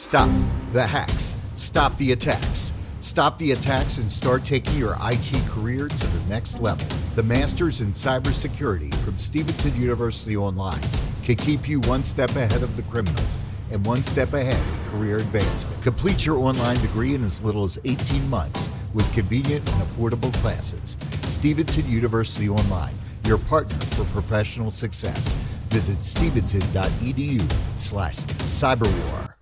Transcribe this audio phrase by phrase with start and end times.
[0.00, 0.30] Stop
[0.72, 1.36] the hacks.
[1.56, 2.72] Stop the attacks.
[3.00, 6.86] Stop the attacks and start taking your IT career to the next level.
[7.16, 10.80] The Masters in Cybersecurity from Stevenson University Online
[11.22, 13.38] can keep you one step ahead of the criminals
[13.70, 15.82] and one step ahead in career advancement.
[15.82, 20.96] Complete your online degree in as little as 18 months with convenient and affordable classes.
[21.24, 22.94] Stevenson University Online,
[23.26, 25.34] your partner for professional success.
[25.68, 29.34] Visit stevenson.edu slash cyberwar.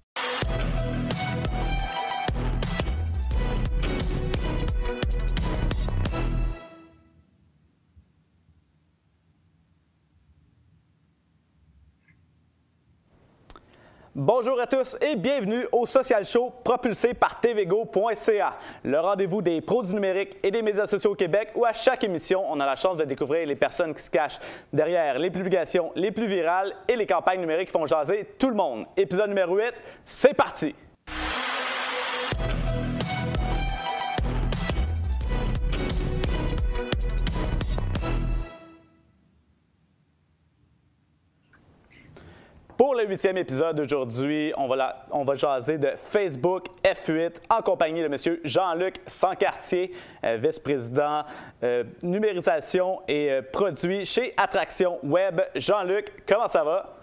[0.45, 0.78] Thank you.
[14.21, 19.85] Bonjour à tous et bienvenue au Social Show propulsé par tvgo.ca, le rendez-vous des pros
[19.85, 22.75] du numérique et des médias sociaux au Québec où à chaque émission, on a la
[22.75, 24.41] chance de découvrir les personnes qui se cachent
[24.73, 28.57] derrière les publications les plus virales et les campagnes numériques qui font jaser tout le
[28.57, 28.87] monde.
[28.97, 29.73] Épisode numéro 8,
[30.05, 30.75] c'est parti!
[42.79, 48.39] Pour le huitième épisode d'aujourd'hui, on va, jaser de Facebook F8 en compagnie de M.
[48.45, 49.91] Jean-Luc Sancartier,
[50.23, 51.25] euh, vice-président
[51.65, 55.41] euh, numérisation et euh, produits chez Attraction Web.
[55.57, 56.97] Jean-Luc, comment ça va?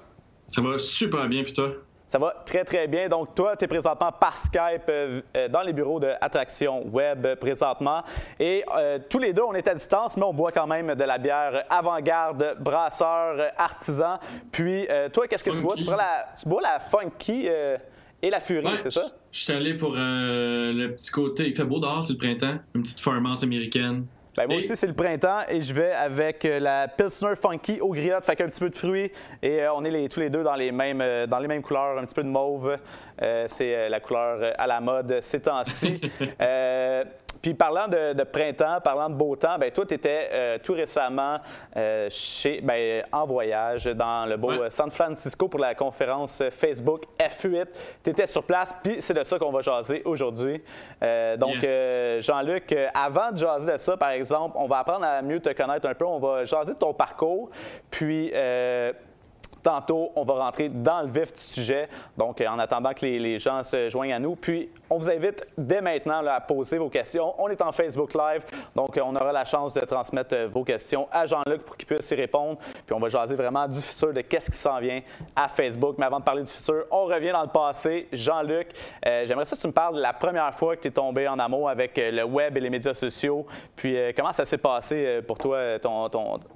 [0.44, 1.72] Ça va super bien, puis toi?
[2.08, 3.10] Ça va très, très bien.
[3.10, 7.36] Donc, toi, tu es présentement par Skype euh, euh, dans les bureaux de Attraction Web
[7.40, 8.04] présentement.
[8.40, 11.04] Et euh, tous les deux, on est à distance, mais on boit quand même de
[11.04, 14.20] la bière avant-garde, brasseur, artisan.
[14.52, 15.76] Puis, euh, toi, qu'est-ce que tu bois?
[15.76, 15.96] Tu, Funky.
[15.96, 17.48] prends la, tu bois la Funky
[18.22, 19.12] et la Ouais, c'est ça?
[19.32, 21.48] Je suis allé pour le petit côté.
[21.50, 22.60] Il fait beau dehors, c'est le printemps.
[22.76, 24.06] Une petite farmance américaine.
[24.38, 27.92] Ben, moi aussi, c'est le printemps et je vais avec euh, la Pilsner Funky au
[27.94, 30.44] griotte, fait qu'un petit peu de fruits et euh, on est les- tous les deux
[30.44, 32.78] dans les mêmes, euh, dans les mêmes couleurs, un petit peu de mauve.
[33.22, 36.02] Euh, c'est euh, la couleur euh, à la mode ces temps-ci.
[37.42, 41.38] Puis parlant de, de printemps, parlant de beau temps, ben toi, tu étais tout récemment
[41.78, 44.70] euh, chez, ben, en voyage dans le beau Ouais.
[44.70, 47.68] San Francisco pour la conférence Facebook F8.
[48.04, 50.64] Tu étais sur place, puis c'est de ça qu'on va jaser aujourd'hui.
[51.04, 52.26] Euh, donc, Yes.
[52.26, 55.88] Jean-Luc, avant de jaser de ça, par exemple, on va apprendre à mieux te connaître
[55.88, 56.06] un peu.
[56.06, 57.50] On va jaser de ton parcours.
[57.92, 58.32] Puis,
[59.66, 61.90] tantôt, on va rentrer dans le vif du sujet.
[62.16, 64.36] Donc, euh, en attendant que les, gens se joignent à nous.
[64.36, 67.34] Puis, on vous invite dès maintenant à poser vos questions.
[67.40, 68.44] On est en Facebook Live.
[68.76, 71.88] Donc, euh, on aura la chance de transmettre euh, vos questions à Jean-Luc pour qu'il
[71.88, 72.60] puisse y répondre.
[72.86, 75.02] Puis, on va jaser vraiment du futur, de qu'est-ce qui s'en vient
[75.36, 75.96] à Facebook.
[75.98, 78.08] Mais avant de parler du futur, on revient dans le passé.
[78.14, 78.68] Jean-Luc,
[79.04, 81.40] j'aimerais ça que tu me parles de la première fois que tu es tombé en
[81.40, 83.48] amour avec le web et les médias sociaux.
[83.76, 85.78] Puis, comment ça s'est passé pour toi,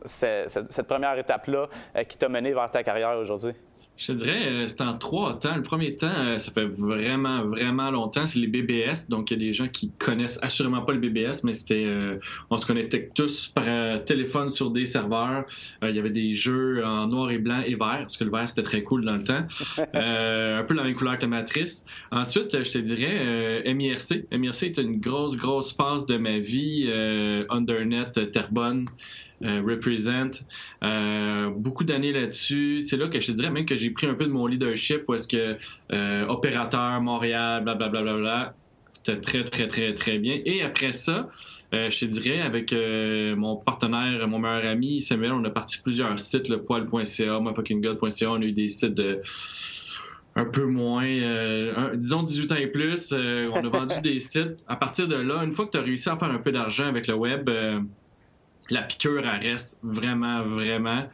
[0.05, 1.67] cette première étape-là
[2.07, 2.98] qui t'a mené vers ta carrière?
[3.03, 3.53] Aujourd'hui?
[3.99, 5.57] Je te dirais, euh, c'est en trois temps.
[5.57, 9.09] Le premier temps, euh, ça fait vraiment, vraiment longtemps, c'est les BBS.
[9.09, 12.17] Donc, il y a des gens qui connaissent assurément pas le BBS, mais c'était, euh,
[12.49, 15.43] on se connectait tous par euh, téléphone sur des serveurs.
[15.83, 18.31] Euh, il y avait des jeux en noir et blanc et vert, parce que le
[18.31, 19.45] vert, c'était très cool dans le temps.
[19.93, 21.85] Un peu la même couleur que Matrice.
[22.11, 24.27] Ensuite, je te dirais MIRC.
[24.31, 26.89] MIRC est une grosse, grosse passe de ma vie.
[27.51, 28.85] Undernet, euh, Terrebonne.
[29.43, 30.43] euh, represent
[30.83, 32.81] Euh, beaucoup d'années là-dessus.
[32.81, 35.03] C'est là que je te dirais même que j'ai pris un peu de mon leadership
[35.07, 35.57] où est-ce que
[36.27, 38.55] opérateur Montréal, blablabla, bla, bla, bla,
[38.93, 40.41] c'était très très très très bien.
[40.45, 41.29] Et après ça,
[41.71, 42.73] je te dirais avec
[43.37, 48.41] mon partenaire, mon meilleur ami Samuel, on a parti plusieurs sites, le poil.ca, myfuckinggod.ca, on
[48.41, 49.21] a eu des sites de
[50.39, 53.11] un peu moins, euh, un- disons 18 ans et plus.
[53.11, 54.57] euh, on a vendu des sites.
[54.67, 56.85] À partir de là, une fois que tu as réussi à faire un peu d'argent
[56.87, 57.79] avec le web, euh,
[58.69, 61.05] la piqûre, elle reste vraiment, vraiment.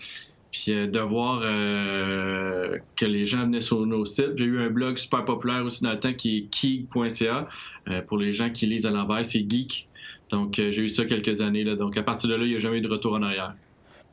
[0.52, 4.38] Puis de voir que les gens venaient sur nos sites.
[4.38, 7.48] J'ai eu un blog super populaire aussi dans le temps qui est geek.ca.
[8.08, 9.88] Pour les gens qui lisent à l'envers, c'est geek.
[10.32, 11.66] Donc j'ai eu ça quelques années.
[11.66, 11.76] Là.
[11.76, 13.54] Donc à partir de là, il n'y a jamais eu de retour en arrière.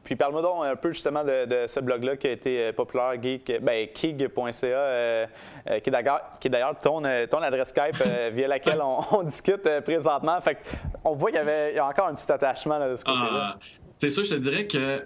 [0.04, 3.14] Puis parle-moi donc un peu justement de, de ce blog-là qui a été euh, populaire,
[3.22, 5.26] geek, ben, kig.ca, euh,
[5.70, 10.40] euh, qui est d'ailleurs- ton, ton adresse Skype euh, via laquelle on, on discute présentement.
[10.40, 10.58] Fait
[11.04, 13.04] on voit qu'il y avait il y a encore un petit attachement là, de ce
[13.04, 13.54] côté-là.
[13.54, 13.58] Ah,
[13.94, 15.04] c'est sûr, je te dirais que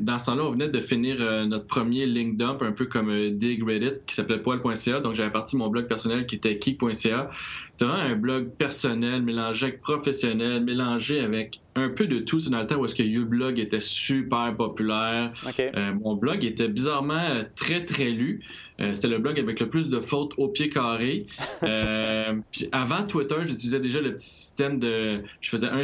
[0.00, 1.16] dans ce temps-là, on venait de finir
[1.46, 5.00] notre premier link dump, un peu comme Dig Reddit, qui s'appelait poil.ca.
[5.00, 7.28] Donc, j'avais parti mon blog personnel qui était kick.ca.
[7.74, 12.38] c'était vraiment un blog personnel, mélangé avec professionnel, mélangé avec un peu de tout.
[12.38, 15.32] C'est dans le temps où est-ce que uBlog était super populaire.
[15.58, 18.44] Euh, mon blog était bizarrement euh, très, très lu.
[18.80, 21.26] Euh, c'était le blog avec le plus de fautes au pied carré.
[22.52, 25.22] puis avant Twitter, j'utilisais déjà le petit système de...
[25.40, 25.82] Je faisais un,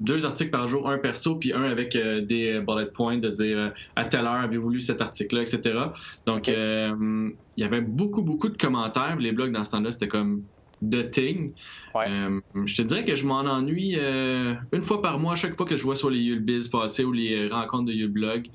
[0.00, 4.04] deux articles par jour, un perso, puis un avec des bullet points, de dire à
[4.06, 5.78] telle heure avez-vous lu cet article-là, etc.
[6.26, 9.16] Donc, il y avait beaucoup, beaucoup de commentaires.
[9.20, 10.42] Les blogs, dans ce temps-là, c'était comme
[10.82, 11.52] de thing.
[11.96, 15.66] Euh, je te dirais que je m'en ennuie euh, une fois par mois, chaque fois
[15.66, 18.48] que je vois sur les Yulbiz passer ou les rencontres de Yulblog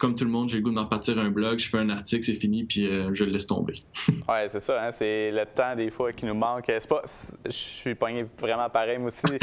[0.00, 2.24] comme tout le monde, j'ai le goût d'en partir un blog, je fais un article,
[2.24, 3.84] c'est fini, puis euh, je le laisse tomber.
[4.08, 6.64] oui, c'est ça, hein, c'est le temps des fois qui nous manque.
[6.66, 7.02] C'est pas,
[7.44, 9.20] je suis pogné vraiment pareil, moi aussi.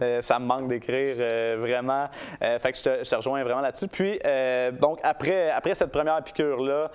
[0.00, 2.08] Euh, ça me manque d'écrire euh, vraiment.
[2.40, 3.88] fait que je te, je te, rejoins vraiment là-dessus.
[3.88, 4.18] Puis,
[4.80, 6.90] donc, après, après cette première piqûre-là,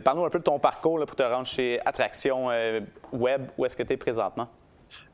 [0.00, 2.48] parle-nous un peu de ton parcours là, pour te rendre chez Attraction
[3.12, 3.42] Web.
[3.58, 4.48] Où est-ce que tu es présentement?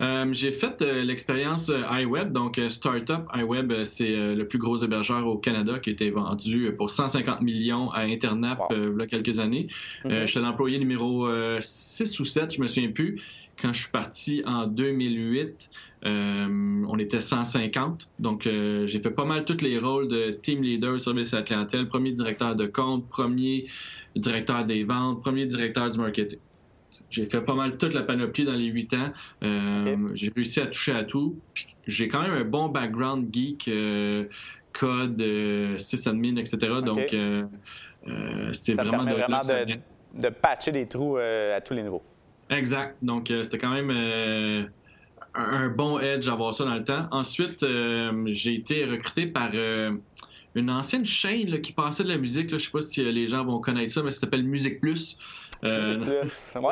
[0.00, 2.32] Euh, j'ai fait euh, l'expérience euh, iWeb.
[2.32, 6.90] Donc, Startup iWeb, c'est le plus gros hébergeur au Canada qui a été vendu pour
[6.90, 9.68] 150 millions à Internet il y a quelques années.
[10.04, 10.20] Mm-hmm.
[10.22, 11.28] je suis l'employé numéro
[11.60, 13.20] 6 ou 7, je me souviens plus.
[13.60, 15.70] Quand je suis parti en 2008,
[16.04, 18.08] on était 150.
[18.18, 21.88] Donc, j'ai fait pas mal tous les rôles de team leader, service à la clientèle,
[21.88, 23.66] premier directeur de compte, premier
[24.14, 26.38] directeur des ventes, premier directeur du marketing.
[27.10, 29.12] J'ai fait pas mal toute la panoplie dans les huit ans.
[29.42, 31.38] Euh, j'ai réussi à toucher à tout.
[31.86, 34.24] J'ai quand même un bon background geek, euh,
[34.72, 36.58] code, euh, sysadmin, etc.
[36.84, 37.14] Donc,
[38.52, 39.40] c'est vraiment, de, vraiment
[40.14, 42.02] de, patcher des trous à tous les niveaux.
[42.50, 42.96] Exact.
[43.02, 43.90] Donc, c'était quand même
[45.34, 47.06] un bon edge à avoir ça dans le temps.
[47.10, 47.64] Ensuite,
[48.26, 49.52] j'ai été recruté par
[50.54, 52.50] une ancienne chaîne qui passait de la musique.
[52.50, 55.18] Là, je sais pas si les gens vont connaître ça, mais ça s'appelle Musique Plus.
[55.64, 56.20] Euh,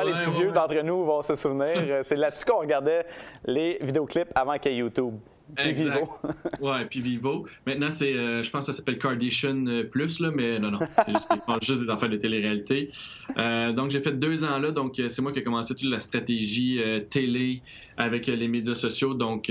[0.05, 1.67] les plus vieux d'entre nous vont se souvenir.
[1.87, 3.05] Euh, c'est là-dessus qu'on regardait
[3.45, 5.15] les vidéoclips avant qu'il y ait YouTube.
[5.55, 6.09] Puis Vivo.
[6.61, 7.45] ouais, puis Vivo.
[7.65, 10.79] Maintenant, c'est, euh, je pense que ça s'appelle Cardition Plus, là, mais non, non.
[11.05, 11.29] C'est juste,
[11.61, 12.91] juste des affaires de télé-réalité.
[13.37, 14.71] donc, j'ai fait deux ans là.
[14.71, 17.61] Donc, c'est moi qui ai commencé toute la stratégie télé
[17.95, 19.13] avec les médias sociaux.
[19.13, 19.47] Donc,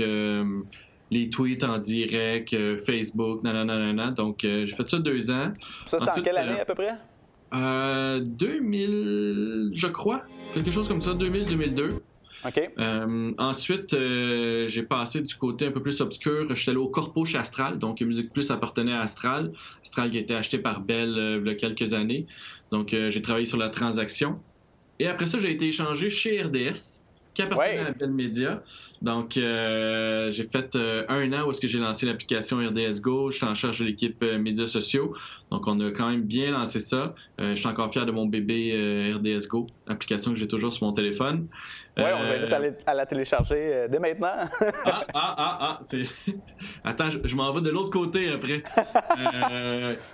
[1.09, 2.55] les tweets en direct,
[2.85, 4.11] Facebook, nanana.
[4.11, 5.53] Donc, j'ai fait ça deux ans.
[5.85, 6.93] Ça, c'était en quelle année à peu près?
[7.51, 10.23] 2000, euh, je crois,
[10.53, 11.99] quelque chose comme ça, 2000-2002.
[12.45, 12.71] OK.
[12.77, 16.45] Euh, ensuite, euh, j'ai passé du côté un peu plus obscur.
[16.49, 19.51] Je suis allé au Corpo chez Astral, donc Musique Plus appartenait à Astral.
[19.81, 22.27] Astral qui a été acheté par Bell il y a quelques années.
[22.71, 24.39] Donc, j'ai travaillé sur la transaction.
[24.99, 27.03] Et après ça, j'ai été échangé chez RDS
[27.33, 28.63] qui appartenait à Bell Media.
[29.01, 33.29] Donc, euh, j'ai fait euh, un an où est-ce que j'ai lancé l'application RDS Go.
[33.29, 35.13] Je suis en charge de l'équipe euh, médias sociaux.
[35.51, 37.13] Donc, on a quand même bien lancé ça.
[37.39, 40.93] je suis encore fier de mon bébé RDS Go, application que j'ai toujours sur mon
[40.93, 41.47] téléphone.
[41.95, 44.27] Oui, on vous invite à, la télécharger dès maintenant.
[44.85, 45.97] ah, ah, ah, ah.
[46.83, 48.61] Attends, je, m'en vais de l'autre côté après.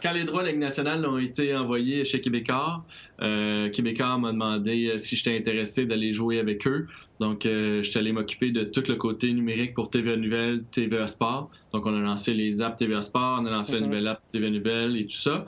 [0.02, 2.86] quand les droits de la Ligue nationale ont été envoyés chez Québécois,
[3.20, 6.88] Québécois m'a demandé si j'étais intéressé d'aller jouer avec eux.
[7.24, 11.50] Donc, je suis allé m'occuper de tout le côté numérique pour TVA Nouvelle, TVA Sport.
[11.72, 13.86] Donc, on a lancé les apps TVA Sport, on a lancé la mhm.
[13.86, 15.46] nouvelle app TVA Nouvelle et tout ça.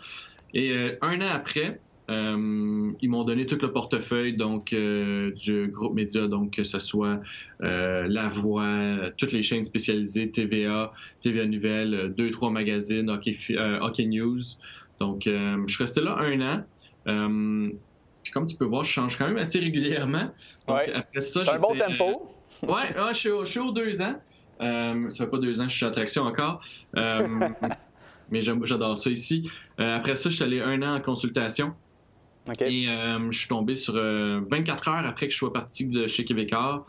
[0.54, 5.68] Et euh, un an après, euh, ils m'ont donné tout le portefeuille donc euh, du
[5.68, 7.20] groupe média, donc que ce soit
[7.60, 14.40] La Voix, toutes les chaînes spécialisées, TVA, TVA Nouvelle, deux, trois magazines, Hockey, News.
[15.02, 17.72] Donc, je suis resté là un an.
[18.32, 20.30] Comme tu peux voir, je change quand même assez régulièrement.
[20.68, 22.30] Donc, après ça, un bon tempo.
[22.64, 24.16] Ouais, je, suis au, je, aux deux ans.
[24.62, 26.62] Euh, ça fait pas deux ans que je suis à Attraction encore.
[26.96, 27.50] Euh,
[28.32, 29.50] mais j'adore ça ici.
[29.80, 31.74] Euh, après ça, je suis allé un an en consultation.
[32.62, 36.86] Et je suis tombé sur 24 heures après que je sois parti de chez Québécois.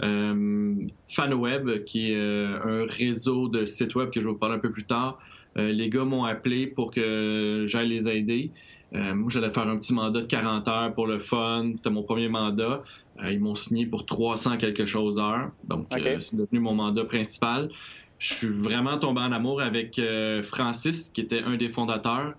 [0.00, 4.70] FanWeb, qui est un réseau de sites web que je vais vous parler un peu
[4.70, 5.18] plus tard.
[5.56, 8.50] les gars m'ont appelé pour que j'aille les aider.
[8.94, 11.72] Moi, j'allais faire un petit mandat de 40 heures pour le fun.
[11.76, 12.82] C'était mon premier mandat.
[13.22, 15.50] Euh, ils m'ont signé pour 300 quelque chose heures.
[15.64, 17.70] Donc, euh, c'est devenu mon mandat principal.
[18.18, 22.34] Je suis vraiment tombé en amour avec euh, Francis, qui était un des fondateurs.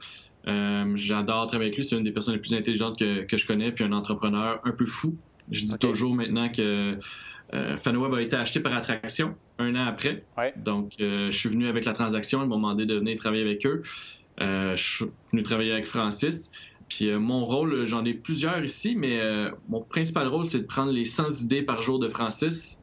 [0.45, 1.83] J'adore travailler avec lui.
[1.83, 4.85] C'est une des personnes les plus intelligentes que, je connais, puis un entrepreneur un peu
[4.85, 5.15] fou.
[5.51, 6.97] Je dis toujours maintenant que
[7.51, 10.23] FanWeb a été acheté par Attraction un an après.
[10.57, 12.43] Donc, je suis venu avec la transaction.
[12.43, 13.81] Ils m'ont demandé de venir travailler avec eux.
[14.39, 16.51] Je suis venu travailler avec Francis.
[16.89, 20.65] Puis euh, mon rôle, j'en ai plusieurs ici, mais euh, mon principal rôle, c'est de
[20.65, 22.79] prendre les 100 idées par jour de Francis,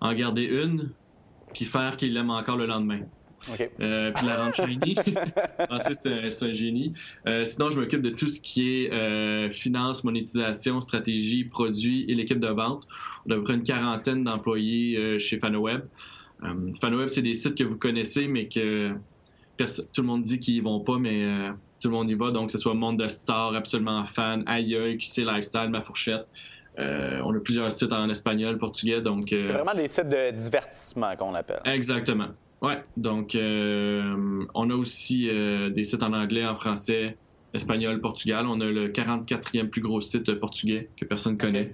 [0.00, 0.90] en garder une,
[1.52, 3.00] puis faire qu'il l'aime encore le lendemain.
[3.80, 4.94] Euh, puis la rendre shiny.
[5.58, 6.92] Ah, c'est un, génie.
[7.26, 12.14] Euh, sinon, je m'occupe de tout ce qui est euh, finance, monétisation, stratégie, produits et
[12.14, 12.86] l'équipe de vente.
[13.26, 15.82] On a à peu près une quarantaine d'employés chez FanoWeb.
[16.80, 18.94] FanoWeb, c'est des sites que vous connaissez, mais que
[19.66, 21.26] tout le monde dit qu'ils y vont pas, mais
[21.80, 22.30] tout le monde y va.
[22.30, 26.26] Donc, que ce soit Monde de Star, Absolument Fan, Aïe, QC Lifestyle, Ma Fourchette.
[26.78, 29.24] on a plusieurs sites en espagnol, portugais, donc...
[29.28, 31.60] C'est vraiment des sites de divertissement qu'on appelle.
[31.64, 32.28] Exactement.
[32.62, 37.16] Ouais, donc euh, on a aussi euh, des sites en anglais, en français,
[37.54, 38.46] espagnol, portugal.
[38.48, 41.72] On a le 44e plus gros site portugais que personne ne connaît.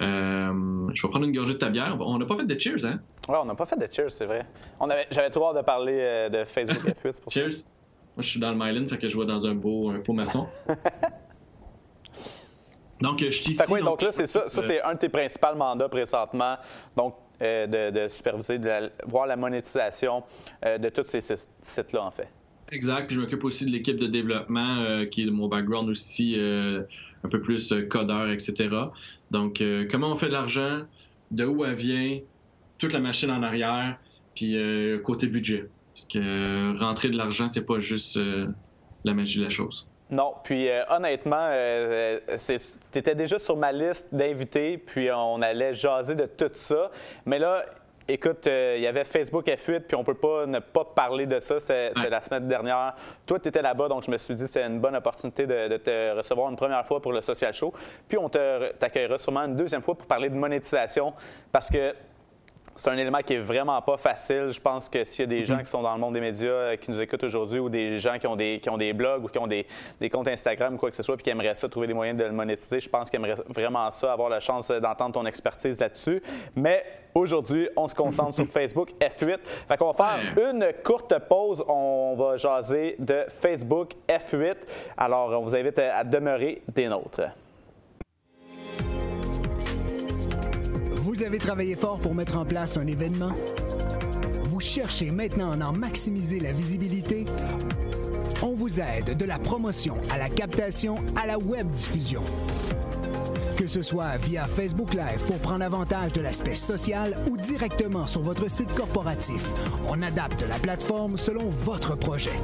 [0.00, 1.96] Euh, je vais prendre une gorgée de ta bière.
[2.00, 3.00] On n'a pas fait de cheers, hein?
[3.28, 4.46] Ouais, on n'a pas fait de cheers, c'est vrai.
[5.10, 7.64] J'avais trop hâte de parler de Facebook F8, pour cheers.
[8.14, 10.12] Moi, je suis dans le Myland, fait que je vois dans un beau, un faux
[10.12, 10.46] maçon.
[13.00, 13.62] donc, je suis ici.
[13.66, 14.48] donc, donc, là, c'est ça.
[14.48, 16.56] Ça, c'est un de tes principaux mandats présentement.
[16.94, 20.22] Donc, euh, de, superviser, de voir la monétisation
[20.64, 22.28] euh, de tous ces sites-là, en fait.
[22.72, 23.12] Exact.
[23.12, 27.40] je m'occupe aussi de l'équipe de développement, euh, qui est mon background aussi, un peu
[27.40, 28.70] plus codeur, etc.
[29.30, 30.82] Donc, comment on fait de l'argent,
[31.30, 32.18] de où elle vient,
[32.78, 33.98] toute la machine en arrière,
[34.34, 34.56] puis
[35.04, 35.68] côté budget.
[35.94, 38.18] Parce que rentrer de l'argent, c'est pas juste
[39.04, 39.86] la magie de la chose.
[40.12, 42.58] Non, puis euh, honnêtement, euh, euh,
[42.92, 46.90] tu étais déjà sur ma liste d'invités, puis on allait jaser de tout ça.
[47.24, 47.64] Mais là,
[48.12, 51.58] écoute, il y avait Facebook F8, puis on peut pas ne pas parler de ça.
[51.60, 52.94] C'est la semaine dernière.
[53.26, 55.76] Toi, tu étais là-bas, donc je me suis dit c'est une bonne opportunité de, de,
[55.76, 57.72] te recevoir une première fois pour le Social Show.
[58.08, 61.12] Puis on t'accueillera sûrement une deuxième fois pour parler de monétisation,
[61.50, 61.94] parce que
[62.74, 64.48] c'est un élément qui est vraiment pas facile.
[64.50, 65.62] Je pense que s'il y a des gens mhm.
[65.62, 68.18] qui sont dans le monde des médias euh, qui nous écoutent aujourd'hui ou des gens
[68.18, 69.66] qui ont des, qui ont des blogs ou qui ont des,
[70.10, 72.24] comptes Instagram ou quoi que ce soit puis qui aimeraient ça, trouver des moyens de
[72.24, 76.22] le monétiser, je pense qu'ils aimeraient vraiment ça, avoir la chance d'entendre ton expertise là-dessus.
[76.56, 79.38] Mais aujourd'hui, on se concentre sur Facebook F8.
[79.68, 81.64] Fait qu'on va faire une courte pause.
[81.68, 84.56] On va jaser de Facebook F8.
[84.96, 87.22] Alors, on vous invite à demeurer des nôtres.
[91.14, 93.32] Vous avez travaillé fort pour mettre en place un événement?
[94.44, 97.26] Vous cherchez maintenant à en maximiser la visibilité?
[98.42, 102.24] On vous aide de la promotion à la captation à la web diffusion.
[103.58, 108.22] Que ce soit via Facebook Live pour prendre avantage de l'aspect social ou directement sur
[108.22, 109.46] votre site corporatif,
[109.90, 112.40] on adapte la plateforme selon votre projet.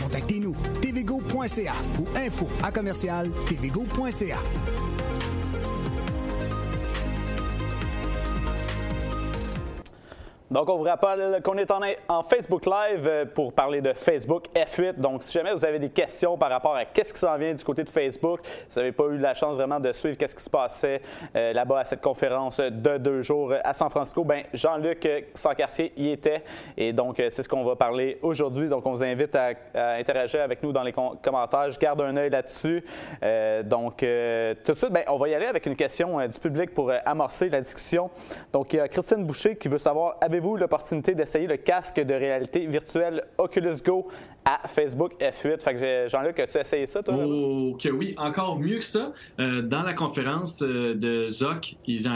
[0.00, 4.38] Contactez-nous tvgo.ca ou info à commercial tvgo.ca.
[10.50, 14.94] Donc, on vous rappelle qu'on est en, Facebook Live euh, pour parler de Facebook F8.
[14.96, 17.62] Donc, si jamais vous avez des questions par rapport à qu'est-ce qui s'en vient du
[17.62, 20.50] côté de Facebook, vous n'avez pas eu la chance vraiment de suivre qu'est-ce qui se
[20.50, 21.02] passait
[21.36, 25.92] euh, là-bas à cette conférence de deux jours à San Francisco, ben Jean-Luc euh, Sancartier
[25.96, 26.42] y était.
[26.76, 28.68] Et donc, c'est ce qu'on va parler aujourd'hui.
[28.68, 29.52] Donc, on vous invite à,
[29.98, 31.70] interagir avec nous dans les commentaires.
[31.70, 32.84] Je garde un œil là-dessus.
[33.64, 36.90] donc, tout de suite, ben, on va y aller avec une question du public pour
[37.06, 38.10] amorcer la discussion.
[38.52, 42.00] Donc, il y a Christine Boucher qui veut savoir, avez vous l'opportunité d'essayer le casque
[42.00, 44.08] de réalité virtuelle Oculus Go
[44.44, 45.60] à Facebook F8?
[45.60, 47.14] Fait que Jean-Luc, as-tu essayé ça, toi?
[47.16, 49.12] Oh, que oui, encore mieux que ça.
[49.38, 52.08] Euh, dans la conférence euh, de Zoc, ils,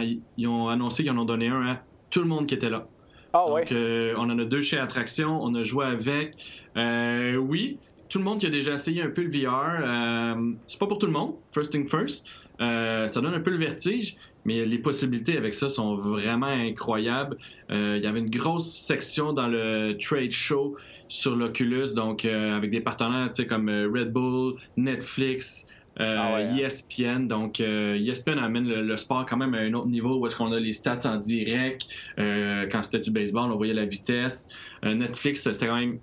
[0.47, 2.87] ont annoncé qu'ils en ont donné un à tout le monde qui était là.
[3.33, 6.35] Ah Donc, euh, on en a deux chez Attraction, on a joué avec.
[6.77, 7.79] oui,
[8.09, 11.07] tout le monde qui a déjà essayé un peu le VR, c'est pas pour tout
[11.07, 12.27] le monde, first thing first.
[12.59, 17.37] ça donne un peu le vertige, mais les possibilités avec ça sont vraiment incroyables.
[17.71, 20.77] Euh, il y avait une grosse section dans le trade show
[21.09, 26.57] sur l'Oculus, donc euh, avec des partenaires comme euh, Red Bull, Netflix, ah hein.
[26.57, 27.29] ESPN.
[27.29, 30.59] Donc, ESPN amène le, sport quand même à un autre niveau où est-ce qu'on a
[30.59, 31.87] les stats en direct.
[32.17, 34.49] quand c'était du baseball, on voyait la vitesse.
[34.83, 36.01] Netflix, c'était quand même...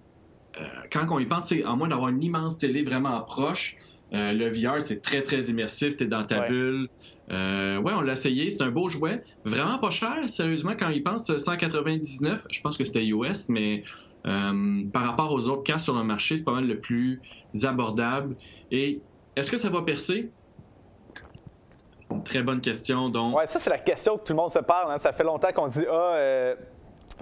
[0.93, 3.75] quand on y pense, en moins d'avoir une immense télé vraiment proche,
[4.11, 5.97] le VR, c'est très, très immersif.
[5.97, 6.87] Tu es dans ta bulle.
[7.31, 8.49] Euh, ouais, on l'a essayé.
[8.49, 9.23] C'est un beau jouet.
[9.45, 13.83] Vraiment pas cher, sérieusement, quand il pense 199, je pense que c'était US, mais
[14.27, 17.21] euh, par rapport aux autres cas sur le marché, c'est pas mal le plus
[17.63, 18.35] abordable.
[18.71, 18.99] Et
[19.35, 20.29] est-ce que ça va percer?
[22.25, 23.07] Très bonne question.
[23.07, 23.37] Donc...
[23.37, 24.91] Ouais, ça, c'est la question que tout le monde se parle.
[24.91, 24.97] Hein.
[24.97, 26.55] Ça fait longtemps qu'on dit Ah, euh,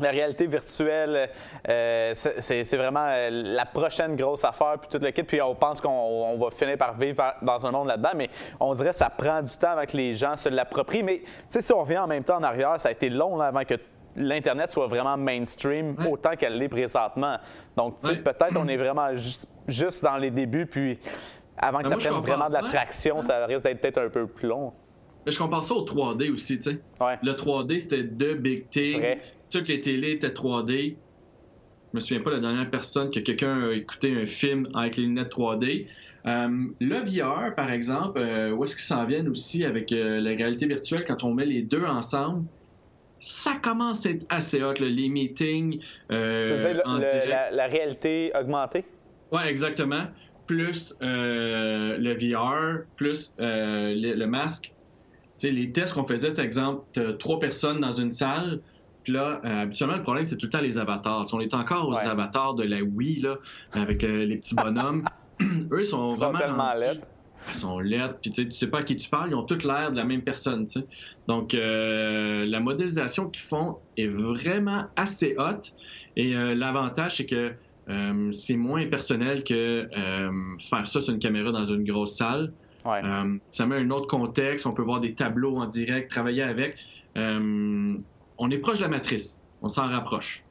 [0.03, 1.29] la réalité virtuelle,
[1.67, 5.23] euh, c'est vraiment euh, la prochaine grosse affaire, puis tout le kit.
[5.23, 8.29] Puis on pense qu'on va finir par vivre dans un monde là-dedans, mais
[8.59, 11.03] on dirait que ça prend du temps avant que les gens se l'approprient.
[11.03, 13.75] Mais si on revient en même temps en arrière, ça a été long avant que
[14.15, 17.37] l'Internet soit vraiment mainstream autant qu'elle l'est présentement.
[17.75, 19.09] Donc, peut-être on est vraiment
[19.67, 20.99] juste dans les débuts, puis
[21.57, 24.73] avant que ça prenne vraiment de l'attraction, ça risque d'être peut-être un peu plus long.
[25.25, 26.79] Mais je compare ça au 3D aussi, tu sais.
[27.21, 29.17] Le 3D, c'était deux big thing
[29.49, 30.95] toutes les télés étaient 3D.
[31.93, 35.03] me souviens pas de la dernière personne que quelqu'un a écouté un film avec les
[35.03, 35.87] lunettes 3D.
[36.25, 40.31] Euh, le VR, par exemple, euh, où est-ce qu'ils s'en viennent aussi avec euh, la
[40.31, 42.45] réalité virtuelle quand on met les deux ensemble?
[43.21, 47.27] Ça commence à être assez hot, les meetings en direct.
[47.51, 48.85] La, réalité augmentée?
[49.31, 50.05] Oui, exactement.
[50.47, 54.73] Plus le VR, plus le, masque.
[55.43, 58.61] les tests qu'on faisait, par exemple, trois personnes dans une salle,
[59.09, 61.25] puis là, habituellement, le problème, c'est tout le temps les avatars.
[61.33, 63.37] on est encore aux avatars de la Wii, là,
[63.73, 65.03] avec les petits bonhommes.
[65.41, 66.39] eux, sont, ils sont vraiment.
[66.39, 67.01] tellement laides.
[67.47, 69.91] Ils sont laides, puis tu sais pas à qui tu parles, ils ont toutes l'air
[69.91, 70.67] de la même personne.
[70.67, 70.85] sais.
[71.27, 75.73] Donc, euh, la modélisation qu'ils font est vraiment assez haute.
[76.15, 77.53] Et euh, l'avantage, c'est que
[77.89, 79.87] euh, c'est moins personnel que
[80.69, 82.51] faire ça sur une caméra dans une grosse salle.
[82.83, 86.77] ça met un autre contexte, on peut voir des tableaux en direct, travailler avec.
[88.39, 90.43] On est proche de la matrice, on s'en rapproche.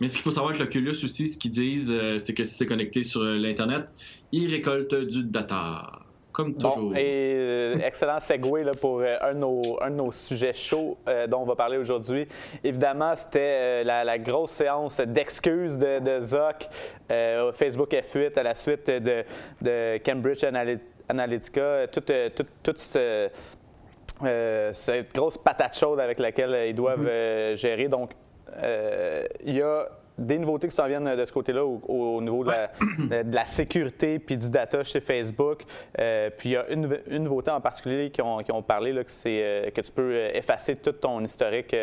[0.00, 2.54] Mais ce qu'il faut savoir avec l'Oculus aussi, ce qu'ils disent, euh, c'est que si
[2.54, 3.84] c'est connecté sur euh, l'Internet,
[4.30, 5.92] ils récoltent du data.
[6.32, 6.90] Comme toujours.
[6.90, 10.96] Bon, et euh, excellent segue là, pour un, de nos, un, de nos, sujets chauds
[11.28, 12.26] dont on va parler aujourd'hui.
[12.64, 16.68] Évidemment, c'était la, grosse séance d'excuses de, de Zoc,
[17.52, 19.24] Facebook F8 à la suite de,
[19.60, 20.42] de Cambridge
[21.10, 22.10] Analytica, toute,
[24.22, 27.56] toute, cette grosse patate chaude avec laquelle ils doivent mm-hmm.
[27.56, 27.88] gérer.
[27.88, 28.12] Donc,
[28.56, 29.88] euh, il y a
[30.18, 34.50] des nouveautés qui s'en viennent de ce côté-là au, niveau de la, sécurité puis du
[34.50, 35.64] data chez Facebook.
[35.98, 39.04] Euh, puis il y a une, nouveauté en particulier qui ont, qui ont parlé là,
[39.04, 41.74] que, c'est, euh, que tu peux effacer tout ton historique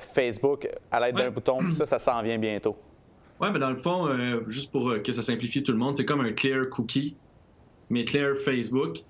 [0.00, 1.58] Facebook à l'aide d'un bouton.
[1.58, 2.76] Puis ça, ça s'en vient bientôt.
[3.40, 4.08] Oui, mais dans le fond,
[4.48, 7.16] juste pour que ça simplifie tout le monde, c'est comme un clear cookie,
[7.90, 9.00] mais clear Facebook.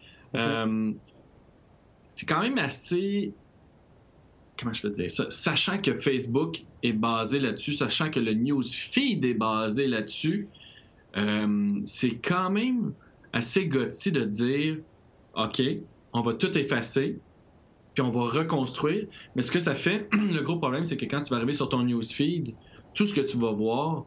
[2.15, 3.33] C'est quand même assez
[4.57, 9.25] comment je peux dire ça, sachant que Facebook est basé là-dessus, sachant que le newsfeed
[9.25, 10.49] est basé là-dessus,
[11.17, 12.93] euh, c'est quand même
[13.33, 14.79] assez gutsy de dire,
[15.35, 15.61] OK,
[16.13, 17.19] on va tout effacer,
[17.95, 19.07] puis on va reconstruire.
[19.35, 21.69] Mais ce que ça fait, le gros problème, c'est que quand tu vas arriver sur
[21.69, 22.55] ton newsfeed,
[22.95, 24.07] tout ce que tu vas voir,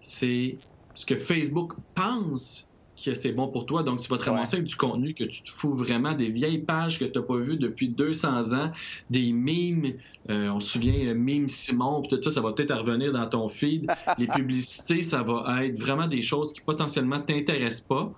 [0.00, 0.56] c'est
[0.94, 2.66] ce que Facebook pense
[3.04, 3.82] que c'est bon pour toi.
[3.82, 6.62] Donc, tu vas te ramasser avec du contenu que tu te fous vraiment, des vieilles
[6.62, 8.72] pages que tu n'as pas vues depuis 200 ans,
[9.10, 9.94] des mimes.
[10.30, 13.48] Euh, on se souvient, euh, mime Simon, tout ça, ça va peut-être revenir dans ton
[13.48, 13.86] feed.
[14.18, 18.12] Les publicités, ça va être vraiment des choses qui potentiellement ne t'intéressent pas.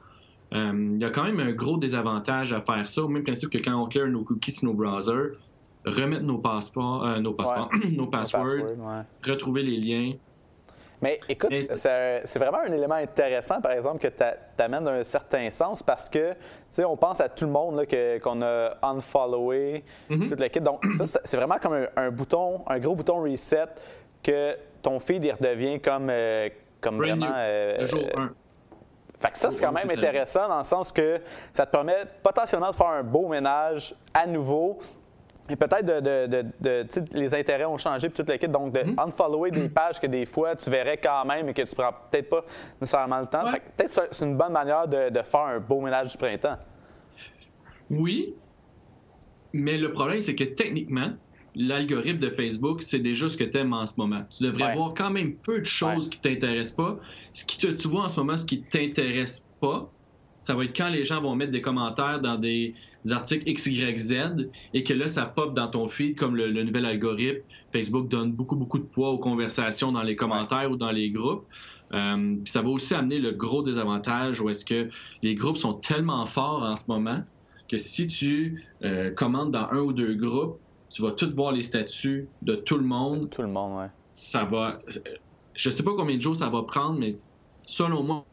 [0.54, 3.50] Euh, il y a quand même un gros désavantage à faire ça, au même principe
[3.50, 5.32] que quand on clear nos cookies sur nos browsers,
[5.84, 8.76] remettre nos passeports, nos passeports, nos passwords,
[9.24, 10.12] retrouver les liens.
[11.02, 15.82] Mais écoute, c'est vraiment un élément intéressant, par exemple, que tu amènes d'un certain sens
[15.82, 16.36] parce que, tu
[16.70, 17.86] sais, on pense à tout le monde
[18.22, 20.28] qu'on a unfollowé, mm-hmm.
[20.28, 20.62] toute l'équipe.
[20.62, 23.66] Donc, ça, c'est vraiment comme un, bouton, un gros bouton reset
[24.22, 26.48] que ton feed, il redevient comme, euh,
[26.80, 27.32] comme vraiment.
[27.36, 28.30] Euh, le jour 1.
[29.18, 31.20] Fait que ça, c'est quand même intéressant dans le sens que
[31.52, 34.78] ça te permet potentiellement de faire un beau ménage à nouveau
[35.48, 38.50] et peut-être de, de, de, les intérêts ont changé pour toute l'équipe.
[38.50, 39.00] Donc, de mm-hmm.
[39.06, 42.28] unfollower des pages que des fois tu verrais quand même et que tu prends peut-être
[42.28, 42.44] pas
[42.80, 43.44] nécessairement le temps.
[43.76, 46.58] Peut-être que c'est une bonne manière de, faire un beau ménage du printemps.
[47.90, 48.34] Oui,
[49.52, 51.12] mais le problème, c'est que techniquement,
[51.54, 54.22] l'algorithme de Facebook, c'est déjà ce que tu aimes en ce moment.
[54.30, 56.98] Tu devrais voir quand même peu de choses qui ne t'intéressent pas.
[57.32, 59.90] Ce qui te, tu vois en ce moment, ce qui ne t'intéresse pas,
[60.46, 62.72] ça va être quand les gens vont mettre des commentaires dans des
[63.10, 66.86] articles X, Y, Z et que là, ça pop dans ton feed comme le, nouvel
[66.86, 67.40] algorithme.
[67.72, 71.44] Facebook donne beaucoup, beaucoup de poids aux conversations dans les commentaires ou dans les groupes.
[71.92, 74.88] Euh, puis ça va aussi amener le gros désavantage où est-ce que
[75.20, 77.24] les groupes sont tellement forts en ce moment
[77.68, 81.62] que si tu euh, commandes dans un ou deux groupes, tu vas tout voir les
[81.62, 83.30] statuts de tout le monde.
[83.30, 83.90] Tout le monde, ouais.
[84.12, 84.78] Ça va.
[85.54, 87.16] Je sais pas combien de jours ça va prendre, mais
[87.64, 88.24] selon moi,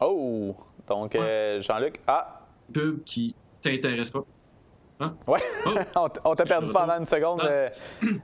[0.00, 0.56] Oh!
[0.88, 2.46] Donc, euh, Jean-Luc, ah!
[2.72, 4.24] Pub qui t'intéresse pas.
[5.00, 5.14] Hein?
[5.26, 6.08] Ouais, oh!
[6.24, 7.42] on t'a perdu pendant une seconde.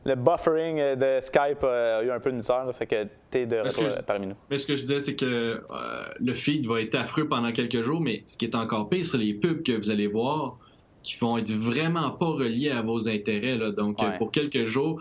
[0.04, 3.58] Le, buffering euh, de Skype a eu un peu de misère, fait que t'es de
[3.58, 4.36] retour parmi nous.
[4.50, 5.26] Mais ce que je disais, c'est que
[5.70, 9.04] euh, le feed va être affreux pendant quelques jours, mais ce qui est encore pire,
[9.04, 10.58] c'est les pubs que vous allez voir
[11.02, 13.56] qui vont être vraiment pas reliés à vos intérêts.
[13.56, 13.70] Là.
[13.70, 15.00] Donc, pour quelques jours,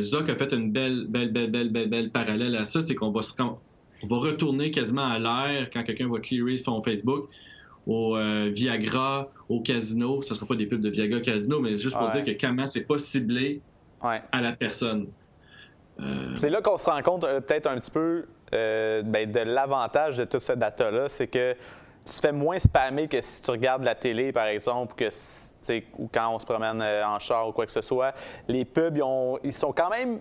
[0.00, 3.10] Zoc a fait une belle, belle, belle, belle, belle, belle parallèle à ça, c'est qu'on
[3.10, 3.34] va se
[4.06, 7.28] va retourner quasiment à l'air quand quelqu'un va clearer son Facebook
[7.86, 10.22] au euh, Viagra, au casino.
[10.22, 12.66] Ce ne sera pas des pubs de Viagra casino, mais juste pour dire que comment
[12.66, 13.60] c'est pas ciblé
[14.00, 15.08] à la personne.
[16.00, 20.18] Euh, c'est là qu'on se rend compte euh, peut-être un petit peu ben, de l'avantage
[20.18, 21.54] de toute cette data-là, c'est que
[22.04, 25.08] tu te fais moins spammer que si tu regardes la télé, par exemple, que
[25.98, 28.14] ou quand on se promène en char ou quoi que ce soit,
[28.46, 29.00] les pubs,
[29.42, 30.20] ils sont quand même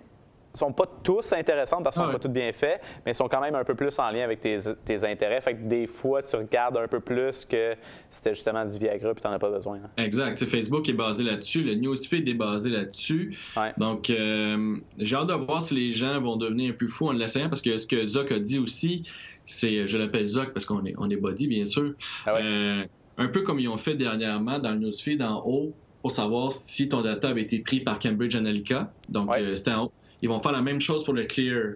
[0.56, 3.28] sont pas tous intéressants parce qu'ils sont ah pas tous bien faits, mais ils sont
[3.28, 5.42] quand même un peu plus en lien avec tes, intérêts.
[5.42, 7.76] Fait que des fois, tu regardes un peu plus que
[8.10, 9.78] c'était justement du Viagra puis tu n'en as pas besoin.
[9.78, 9.90] Hein.
[10.04, 10.44] Exact.
[10.46, 11.64] Facebook est basé là-dessus.
[11.64, 13.38] Le newsfeed est basé là-dessus.
[13.78, 17.12] Donc, euh, j'ai hâte de voir si les gens vont devenir un peu fous en
[17.12, 19.04] l'essayant parce que ce que Zoc a dit aussi,
[19.46, 21.94] c'est, je l'appelle Zoc parce qu'on est, on est body, bien sûr.
[22.26, 22.84] Ah euh,
[23.18, 26.90] un peu comme ils ont fait dernièrement dans le newsfeed en haut pour savoir si
[26.90, 28.92] ton data avait été pris par Cambridge Analytica.
[29.10, 29.92] Donc, euh, c'était en haut
[30.26, 31.76] ils vont faire la même chose pour le clear.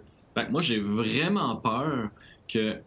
[0.50, 2.10] moi, j'ai vraiment peur
[2.48, 2.78] que,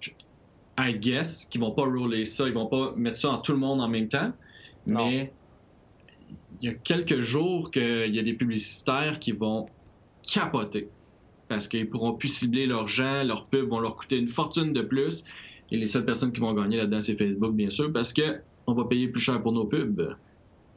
[0.77, 3.59] I guess, qu'ils vont pas rouler ça, ils vont pas mettre ça en tout le
[3.59, 4.33] monde en même temps.
[4.89, 5.33] Mais
[6.61, 9.67] il y a quelques jours qu'il y a des publicitaires qui vont
[10.23, 10.89] capoter
[11.49, 14.83] parce qu'ils pourront plus cibler leurs gens, leurs pubs vont leur coûter une fortune de
[14.83, 15.23] plus.
[15.71, 18.73] Et les seules personnes qui vont gagner là-dedans, c'est Facebook, bien sûr, parce que on
[18.73, 20.17] va payer plus cher pour nos pubs.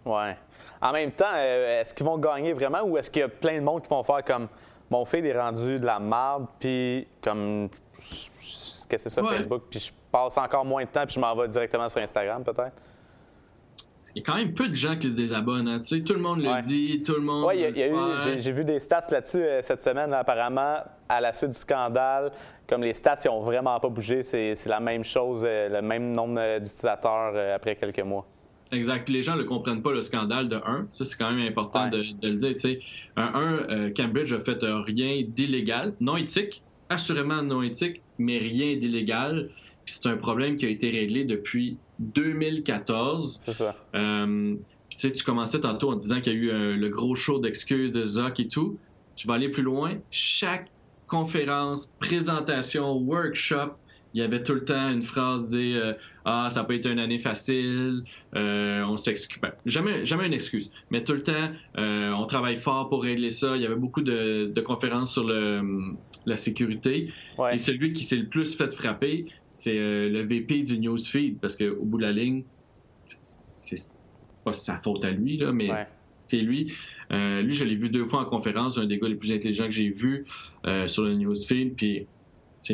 [0.05, 0.37] Ouais.
[0.79, 3.55] En même temps, euh, est-ce qu'ils vont gagner vraiment ou est-ce qu'il y a plein
[3.55, 4.47] de monde qui vont faire comme
[4.89, 7.69] mon feed est rendu de la merde, puis comme.
[8.87, 9.63] Qu'est-ce que c'est ça, Facebook?
[9.69, 12.75] Puis je passe encore moins de temps, puis je m'en vais directement sur Instagram, peut-être?
[14.15, 15.67] Il y a quand même peu de gens qui se désabonnent.
[15.67, 15.81] Hein.
[15.81, 17.45] Tu sais, tout le monde le dit, tout le monde.
[17.45, 17.65] Oui,
[18.37, 20.13] j'ai vu des stats là-dessus euh, cette semaine.
[20.13, 20.77] apparemment,
[21.09, 22.31] à la suite du scandale,
[22.65, 26.39] comme les stats n'ont vraiment pas bougé, c'est la même chose, euh, le même nombre
[26.39, 28.25] euh, d'utilisateurs après quelques mois.
[28.75, 29.09] Exact.
[29.09, 30.85] Les gens ne le comprennent pas, le scandale de 1.
[30.89, 32.53] Ça, c'est quand même important de, le dire.
[32.57, 32.79] sais,
[33.15, 33.31] Un,
[33.69, 39.49] euh, Cambridge a fait rien d'illégal, non éthique, assurément non éthique, mais rien d'illégal.
[39.85, 43.39] C'est un problème qui a été réglé depuis 2014.
[43.45, 43.75] C'est ça.
[43.95, 44.55] Euh,
[44.97, 48.03] tu commençais tantôt en disant qu'il y a eu euh, le gros show d'excuses de
[48.03, 48.77] Zoc et tout.
[49.15, 49.93] Je vais aller plus loin.
[50.11, 50.69] Chaque
[51.07, 53.75] conférence, présentation, workshop,
[54.15, 55.91] il y avait tout le temps une phrase dit euh,
[56.23, 59.41] Ah, ça pas été une année facile, euh, on s'excuse.
[59.41, 63.29] Ben, jamais, jamais une excuse, mais tout le temps, euh, on travaille fort pour régler
[63.29, 63.57] ça.
[63.57, 65.29] Il y avait beaucoup de, conférences sur
[66.25, 67.11] la sécurité.
[67.51, 71.83] Et celui qui s'est le plus fait frapper, c'est le VP du newsfeed, parce qu'au
[71.83, 72.45] bout de la ligne,
[73.19, 73.91] c'est
[74.45, 75.69] pas sa faute à lui, là, mais
[76.19, 76.73] c'est lui.
[77.11, 79.71] lui, je l'ai vu deux fois en conférence, un des gars les plus intelligents que
[79.71, 80.25] j'ai vu
[80.87, 82.07] sur le newsfeed, puis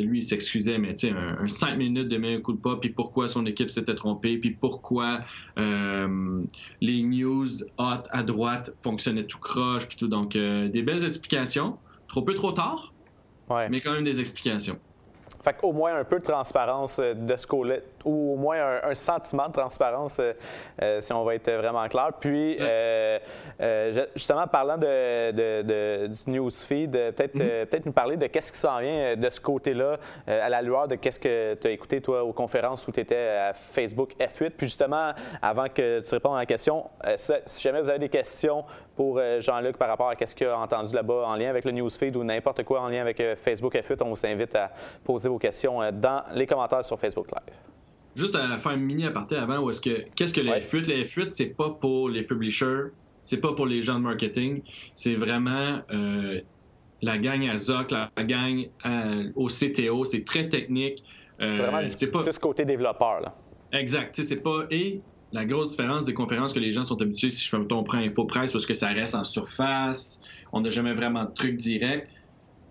[0.00, 3.28] lui, il s'excusait, mais un, un 5 minutes de un coup de pas, puis pourquoi
[3.28, 5.20] son équipe s'était trompée, puis pourquoi
[5.58, 6.42] euh,
[6.80, 10.08] les news hot à droite fonctionnaient tout croche, puis tout.
[10.08, 11.78] Donc, euh, des belles explications.
[12.08, 12.92] Trop peu, trop tard,
[13.70, 14.78] mais quand même des explications.
[15.42, 18.94] Fait qu'au moins un peu de transparence euh, de ce côté-là, ou au moins un,
[18.94, 20.32] sentiment de transparence, euh,
[20.80, 22.10] euh, si on va être vraiment clair.
[22.20, 22.58] Puis,
[24.14, 27.66] justement, parlant de, du newsfeed, peut-être mm-hmm.
[27.66, 30.96] peut nous parler de qu'est-ce qui s'en vient de ce côté-là, à la lueur de
[30.96, 34.50] qu'est-ce que tu as écouté, toi, aux conférences où tu étais à Facebook F8.
[34.50, 36.84] Puis, justement, avant que tu répondes à la question,
[37.16, 38.64] si jamais vous avez des questions
[38.96, 42.16] pour Jean-Luc par rapport à ce qu'il a entendu là-bas en lien avec le newsfeed
[42.16, 44.70] ou n'importe quoi en lien avec Facebook F8, on vous invite à
[45.04, 47.56] poser vos questions euh, dans les commentaires sur Facebook Live.
[48.14, 51.04] Juste à faire un mini aparté avant, où est-ce que qu'est-ce que les F8 Les
[51.04, 52.90] F8, c'est pas pour les publishers,
[53.22, 54.62] c'est pas pour les gens de marketing,
[54.94, 56.40] c'est vraiment euh,
[57.00, 58.68] la gang à ZOC, la gang
[59.34, 61.02] au CTO, c'est très technique.
[61.40, 63.34] Euh, c'est pas plus côté développeur là.
[63.72, 65.00] Exact, c'est pas et
[65.32, 67.98] la grosse différence des conférences que les gens sont habitués, si je fais ton prend
[67.98, 70.20] InfoPresse, parce que ça reste en surface,
[70.52, 72.06] on n'a jamais vraiment de trucs directs.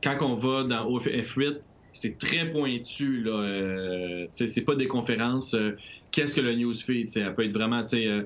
[0.04, 1.58] Quand on va dans F8,
[1.94, 3.24] c'est très pointu.
[3.24, 5.54] Là, euh, c'est pas des conférences.
[5.54, 5.76] Euh,
[6.12, 7.08] qu'est-ce que le newsfeed?
[7.08, 8.24] Ça peut être vraiment euh,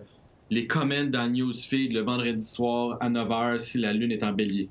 [0.49, 4.33] les comments dans le newsfeed le vendredi soir à 9h si la lune est en
[4.33, 4.69] bélier.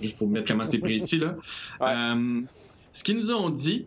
[0.00, 1.18] Juste pour mettre comment c'est précis.
[1.18, 1.36] Là.
[2.92, 3.86] ce qu'ils nous ont dit,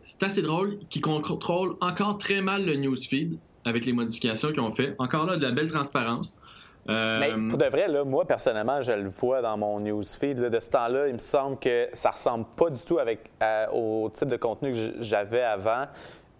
[0.00, 4.74] c'est assez drôle, qu'ils contrôlent encore très mal le newsfeed avec les modifications qu'ils ont
[4.74, 4.94] fait.
[4.98, 6.40] Encore là, de la belle transparence.
[6.86, 10.38] Mais euh, pour de vrai, là, moi, personnellement, je le vois dans mon newsfeed.
[10.38, 13.30] de ce temps-là, il me semble que ça ressemble pas du tout avec,
[13.72, 15.86] au type de contenu que j'avais avant.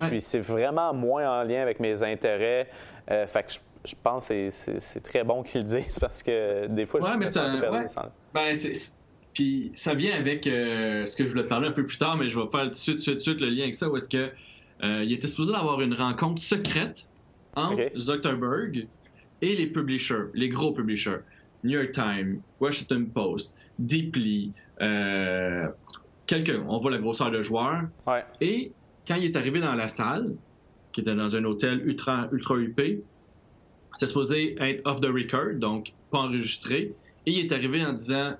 [0.00, 2.68] Puis c'est vraiment moins en lien avec mes intérêts.
[3.10, 3.52] Euh, fait que
[3.84, 7.18] je, pense que c'est très bon qu'ils le disent parce que des fois, je suis
[7.18, 8.54] mais ça, ben,
[9.34, 12.16] Puis ça vient avec euh, ce que je voulais te parler un peu plus tard,
[12.16, 13.96] mais je vais faire tout de suite, tout de suite, le lien avec ça, où
[13.96, 14.30] est-ce que
[14.82, 17.06] il était supposé avoir une rencontre secrète
[17.56, 18.86] entre Zuckerberg
[19.42, 21.20] et les publishers, les gros publishers,
[21.64, 25.68] New York Times, Washington Post, Deeply, euh,
[26.26, 27.82] quelques, on voit la grosseur de joueur.
[28.40, 28.72] Et
[29.06, 30.34] quand il est arrivé dans la salle,
[30.92, 32.80] qui était dans un hôtel ultra, ultra UP,
[33.94, 36.94] c'était supposé être off the record, donc pas enregistré.
[37.26, 38.34] Et il est arrivé en disant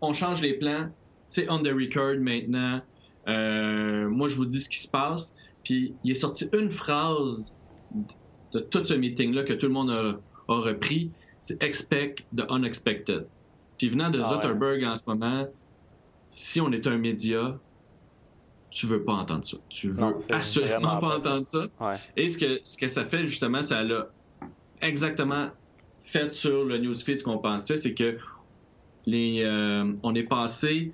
[0.00, 0.90] on change les plans,
[1.24, 2.82] c'est on the record maintenant.
[3.26, 5.34] Euh, moi, je vous dis ce qui se passe.
[5.64, 7.50] Puis il est sorti une phrase
[8.54, 10.16] de tout ce meeting-là que tout le monde a
[10.48, 13.26] repris, c'est expect the unexpected.
[13.78, 15.46] Puis venant de Ah Zuckerberg en ce moment,
[16.30, 17.58] si on est un média,
[18.70, 19.56] tu veux pas entendre ça.
[19.68, 21.66] Tu veux Non, assurément pas entendre ça.
[21.80, 21.96] Ouais.
[22.16, 24.08] Et ce que, ce que ça fait, justement, ça l'a
[24.80, 25.48] exactement
[26.04, 28.18] fait sur le newsfeed ce qu'on pensait, c'est que
[29.06, 30.92] les, euh, on est passé,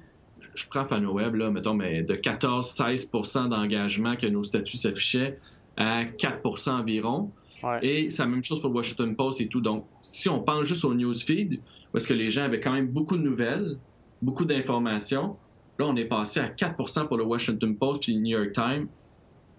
[0.54, 5.38] je prends FanoWeb, là, mettons, mais de 14-16% d'engagement que nos statuts s'affichaient
[5.76, 7.30] à 4% environ.
[7.62, 7.78] Ouais.
[7.86, 9.60] Et c'est la même chose pour le Washington Post et tout.
[9.60, 11.60] Donc, si on pense juste au newsfeed,
[11.92, 13.76] où est-ce que les gens avaient quand même beaucoup de nouvelles,
[14.22, 15.36] beaucoup d'informations,
[15.78, 18.88] là, on est passé à 4% pour le Washington Post puis le New York Times.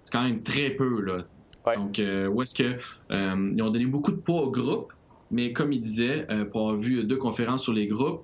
[0.04, 1.26] C'est quand même très peu, là.
[1.66, 1.76] Ouais.
[1.76, 2.78] Donc, euh, où est-ce que
[3.12, 4.94] euh, ils ont donné beaucoup de poids au groupe,
[5.30, 8.24] mais comme il disait, euh, pour avoir vu deux conférences sur les groupes,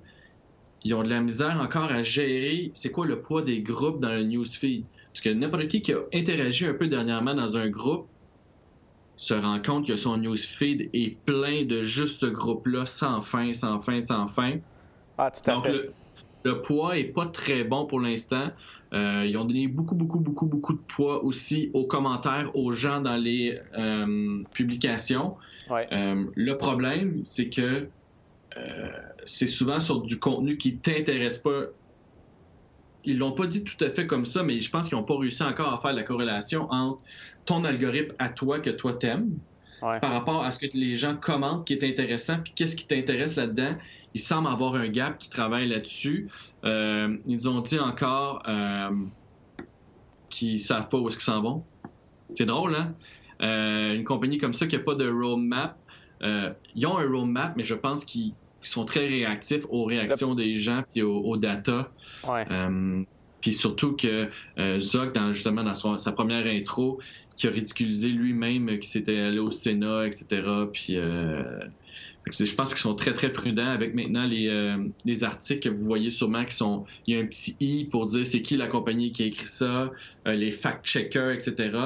[0.84, 4.10] ils ont de la misère encore à gérer c'est quoi le poids des groupes dans
[4.10, 4.84] le newsfeed.
[5.12, 8.06] Parce que n'importe qui qui a interagi un peu dernièrement dans un groupe
[9.18, 13.80] se rend compte que son newsfeed est plein de juste ce groupe-là, sans fin, sans
[13.80, 14.58] fin, sans fin.
[15.18, 15.72] Ah, tout à Donc, fait.
[15.72, 15.92] le,
[16.44, 18.48] le poids est pas très bon pour l'instant.
[18.92, 23.00] Euh, ils ont donné beaucoup, beaucoup, beaucoup, beaucoup de poids aussi aux commentaires, aux gens
[23.00, 25.36] dans les euh, publications.
[25.68, 25.86] Ouais.
[25.92, 27.88] Euh, le problème, c'est que
[29.24, 31.66] c'est souvent sur du contenu qui t'intéresse pas.
[33.08, 35.16] Ils l'ont pas dit tout à fait comme ça, mais je pense qu'ils n'ont pas
[35.18, 37.00] réussi encore à faire la corrélation entre
[37.46, 39.30] ton algorithme à toi que toi t'aimes
[39.80, 40.00] Ouais.
[40.00, 43.36] par rapport à ce que les gens commentent qui est intéressant, puis qu'est-ce qui t'intéresse
[43.36, 43.76] là-dedans.
[44.12, 46.28] Il semble avoir un gap qui travaille là-dessus.
[46.64, 48.90] Euh, ils ont dit encore euh,
[50.30, 51.64] qu'ils savent pas où est-ce qu'ils s'en vont.
[52.30, 52.94] C'est drôle, hein?
[53.40, 55.78] Euh, une compagnie comme ça qui n'a pas de roadmap,
[56.22, 58.32] euh, ils ont un roadmap, mais je pense qu'ils
[58.68, 61.90] sont très réactifs aux réactions des gens puis aux, aux data.
[62.26, 62.44] Ouais.
[62.50, 63.02] Euh,
[63.40, 64.28] puis surtout que
[64.58, 64.80] euh,
[65.14, 67.00] dans, justement dans son- sa première intro,
[67.36, 70.26] qui a ridiculisé lui-même, qui s'était allé au Sénat, etc.
[70.72, 71.42] Puis euh,
[72.30, 75.84] je pense qu'ils sont très très prudents avec maintenant les, euh, les articles que vous
[75.84, 76.84] voyez sûrement qui sont.
[77.06, 79.46] Il y a un petit i pour dire c'est qui la compagnie qui a écrit
[79.46, 79.92] ça,
[80.26, 81.78] euh, les fact-checkers, etc.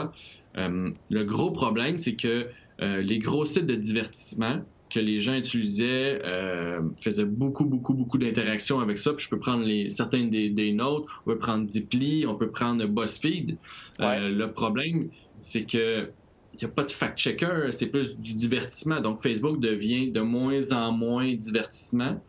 [0.56, 2.48] Le gros problème, c'est que
[2.80, 4.62] euh, les gros sites de divertissement
[4.92, 9.12] que les gens utilisaient euh, faisaient beaucoup, beaucoup, beaucoup d'interactions avec ça.
[9.14, 12.50] Puis je peux prendre les, certaines des, des nôtres, on peut prendre Deeply, on peut
[12.50, 13.56] prendre BuzzFeed.
[14.00, 15.08] Euh, le problème,
[15.40, 16.10] c'est que
[16.54, 19.00] il n'y a pas de fact-checker, c'est plus du divertissement.
[19.00, 22.22] Donc Facebook devient de moins en moins divertissement.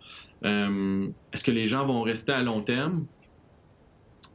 [0.46, 3.06] Euh, Est-ce que les gens vont rester à long terme?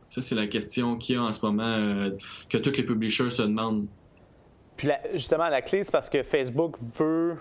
[0.05, 2.11] Ça, c'est la question qu'il y a en ce moment, euh,
[2.51, 3.87] que tous les publishers se demandent.
[4.77, 7.37] Puis la- justement, la clé, c'est parce que Facebook veut.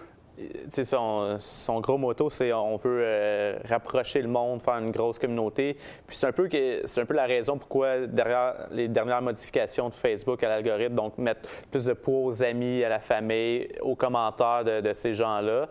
[0.84, 5.76] Son, son gros motto, c'est on veut euh, rapprocher le monde, faire une grosse communauté.
[6.06, 9.90] Puis c'est un peu que c'est un peu la raison pourquoi derrière les dernières modifications
[9.90, 13.96] de Facebook à l'algorithme, donc mettre plus de poids aux amis, à la famille, aux
[13.96, 15.70] commentaires de, de ces gens-là.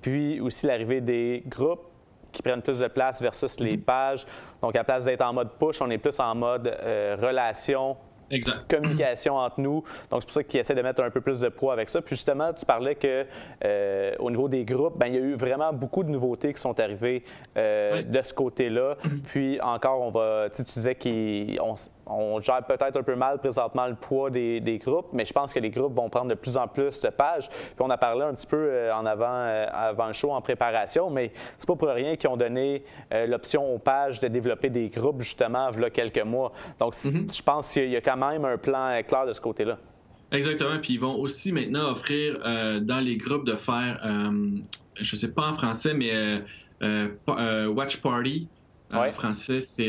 [0.00, 1.92] Puis aussi l'arrivée des groupes
[2.32, 4.26] qui prennent plus de place versus les pages.
[4.60, 7.96] Donc à la place d'être en mode push, on est plus en mode euh, relation,
[8.32, 8.68] Exact.
[8.68, 9.82] communication entre nous.
[10.10, 12.00] Donc, c'est pour ça qu'ils essaient de mettre un peu plus de poids avec ça.
[12.02, 13.24] Puis justement, tu parlais que
[13.64, 16.60] euh, au niveau des groupes, ben, il y a eu vraiment beaucoup de nouveautés qui
[16.60, 17.22] sont arrivées
[17.56, 18.04] euh, Oui.
[18.04, 18.96] de ce côté-là.
[19.26, 21.74] Puis encore, on va, tu disais qu'on
[22.06, 25.52] on gère peut-être un peu mal présentement le poids des, des groupes, mais je pense
[25.52, 27.48] que les groupes vont prendre de plus en plus de pages.
[27.48, 30.40] Puis on a parlé un petit peu euh, en avant, euh, avant le show en
[30.40, 34.68] préparation, mais c'est pas pour rien qu'ils ont donné euh, l'option aux pages de développer
[34.68, 36.52] des groupes justement il y a quelques mois.
[36.80, 39.78] Donc c- je pense qu'il y a quand même un plan clair de ce côté-là.
[40.32, 40.78] Exactement.
[40.80, 44.50] Puis ils vont aussi maintenant offrir euh, dans les groupes de faire, euh,
[44.96, 46.10] je sais pas en français, mais
[46.82, 48.48] euh, Watch Party.
[48.92, 49.08] Ouais.
[49.08, 49.88] En français, c'est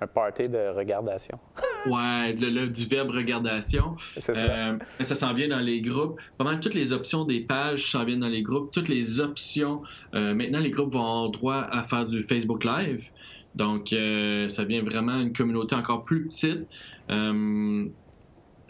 [0.00, 1.38] Un party de regardation.
[1.86, 3.96] ouais, le, le- du verbe regardation.
[4.18, 4.32] Ça.
[4.34, 6.20] Euh, ça s'en vient dans les groupes.
[6.36, 8.72] Pas mal toutes les options des pages s'en viennent dans les groupes.
[8.72, 9.82] Toutes les options.
[10.14, 13.06] euh, maintenant, les groupes vont avoir droit à faire du Facebook Live.
[13.54, 16.68] Donc, euh, ça devient vraiment une communauté encore plus petite.
[17.10, 17.84] Euh,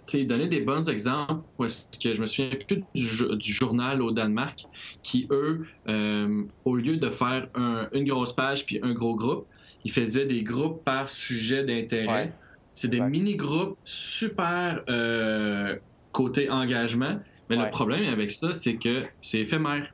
[0.09, 3.53] tu sais, donner des bons exemples, parce que je me souviens plus du, jo- du
[3.53, 4.61] journal au Danemark,
[5.03, 9.49] qui, eux, euh, au lieu de faire un- une grosse page puis un gros groupe,
[9.85, 12.07] ils faisaient des groupes par sujet d'intérêt.
[12.07, 12.33] Ouais.
[12.75, 15.77] C'est des mini-groupes super euh,
[16.13, 17.21] côté engagement.
[17.49, 17.65] Mais Ouais.
[17.67, 19.93] le problème avec ça, c'est que c'est éphémère.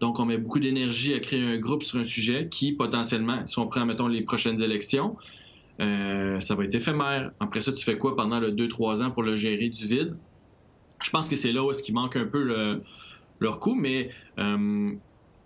[0.00, 3.58] Donc, on met beaucoup d'énergie à créer un groupe sur un sujet qui, potentiellement, si
[3.58, 5.16] on prend, mettons, les prochaines élections,
[5.80, 7.32] euh, ça va être éphémère.
[7.40, 10.18] Après ça, tu fais quoi pendant le 2-3 ans pour le gérer du vide?
[11.04, 12.82] Je pense que c'est là où est-ce qu'il manque un peu le-
[13.40, 14.92] leur coup, mais euh,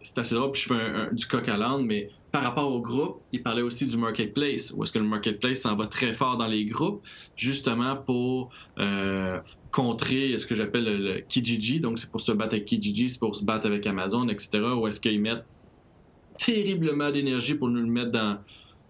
[0.01, 2.73] c'est assez drôle, puis je fais un- un- du coq à l'âne, mais par rapport
[2.73, 6.13] au groupe, il parlait aussi du marketplace, où est-ce que le marketplace s'en va très
[6.13, 7.03] fort dans les groupes,
[7.37, 9.39] justement pour euh,
[9.71, 11.81] contrer ce que j'appelle le, Kijiji.
[11.81, 14.61] Donc, c'est pour se battre avec Kijiji, c'est pour se battre avec Amazon, etc.
[14.77, 15.45] Où est-ce qu'ils mettent
[16.39, 18.39] terriblement d'énergie pour nous le mettre dans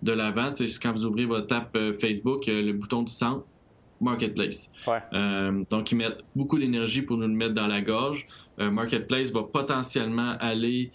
[0.03, 0.53] de l'avant.
[0.83, 3.45] Quand vous ouvrez votre app euh, Facebook, euh, le bouton du centre,
[4.01, 4.73] Marketplace.
[5.13, 8.27] Euh, donc, ils mettent beaucoup d'énergie pour nous le mettre dans la gorge.
[8.59, 10.91] Marketplace va potentiellement aller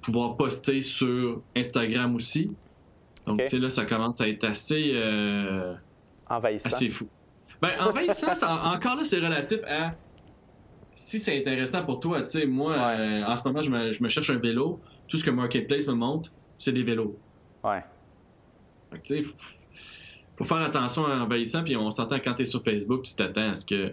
[0.00, 2.50] pouvoir poster sur Instagram aussi.
[3.26, 4.94] Donc, tu sais, là, ça commence à être assez...
[6.28, 6.68] envahissant.
[6.68, 7.06] Assez fou.
[7.60, 9.90] Ben, envahissant, encore là, c'est relatif à
[10.94, 12.22] si c'est intéressant pour toi.
[12.22, 12.76] Tu sais, moi,
[13.26, 15.94] en ce moment, je me, je me cherche un vélo tout ce que Marketplace me
[15.94, 17.18] montre, c'est des vélos.
[17.64, 17.82] Ouais.
[19.04, 19.24] Tu sais,
[20.36, 23.50] faut faire attention à envahissant, puis on s'entend quand tu es sur Facebook, tu t'attends
[23.50, 23.92] à ce que.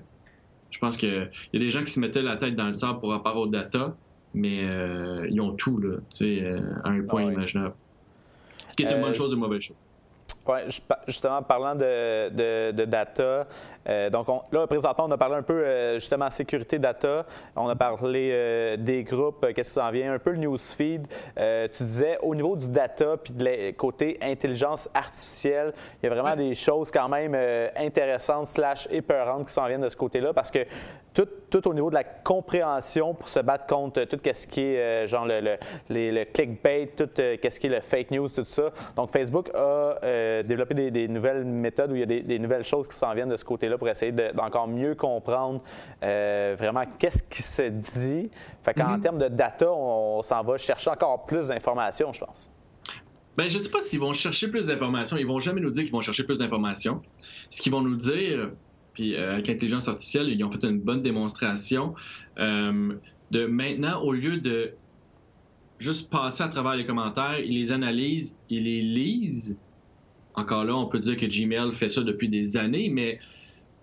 [0.75, 2.99] Je pense qu'il y a des gens qui se mettaient la tête dans le sable
[2.99, 3.95] pour rapport aux data,
[4.33, 7.75] mais euh, ils ont tout, là, tu sais, euh, à un point imaginable.
[8.67, 9.77] Ce qui est une bonne euh, chose ou une mauvaise chose.
[11.07, 12.29] Justement, parlant de,
[12.71, 13.47] de, data,
[13.87, 17.75] euh, donc là, présentement, on a parlé un peu euh, justement sécurité data, on a
[17.75, 21.07] parlé euh, des groupes, qu'est-ce qui s'en vient, un peu le newsfeed.
[21.35, 26.35] tu disais, au niveau du data, puis de côté intelligence artificielle, il y a vraiment
[26.35, 27.35] des choses quand même
[27.75, 30.59] intéressantes slash épeurantes qui s'en viennent de ce côté-là, parce que
[31.13, 31.27] tout,
[31.61, 35.25] tout, au niveau de la compréhension pour se battre contre tout ce qui est genre
[35.25, 35.57] le,
[35.89, 38.71] le, clickbait, tout ce qui est le fake news, tout ça.
[38.95, 39.95] Donc, Facebook a
[40.43, 43.37] développer des, nouvelles méthodes où il y a des, nouvelles choses qui s'en viennent de
[43.37, 45.61] ce côté-là pour essayer d'encore mieux comprendre
[46.03, 48.29] euh, vraiment qu'est-ce qui se dit.
[48.63, 49.01] Fait qu'en mm-hmm.
[49.01, 52.51] termes de data, on, s'en va chercher encore plus d'informations, je pense.
[53.37, 55.17] Ben, je ne sais pas s'ils vont chercher plus d'informations.
[55.17, 57.01] Ils vont jamais nous dire qu'ils vont chercher plus d'informations.
[57.49, 58.51] Ce qu'ils vont nous dire,
[58.95, 61.93] puis euh, avec l'intelligence artificielle, ils ont fait une bonne démonstration
[62.39, 62.93] euh,
[63.29, 64.71] de maintenant, au lieu de
[65.77, 69.57] juste passer à travers les commentaires, ils les analysent, ils les lisent,
[70.33, 73.19] encore là, on peut dire que Gmail fait ça depuis des années, mais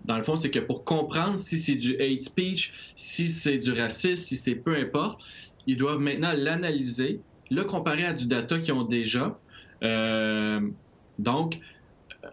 [0.05, 3.73] dans le fond, c'est que pour comprendre si c'est du hate speech, si c'est du
[3.73, 5.21] racisme, si c'est peu importe,
[5.67, 7.21] ils doivent maintenant l'analyser,
[7.51, 9.39] le comparer à du data qu'ils ont déjà.
[9.83, 10.61] Euh,
[11.19, 11.59] donc,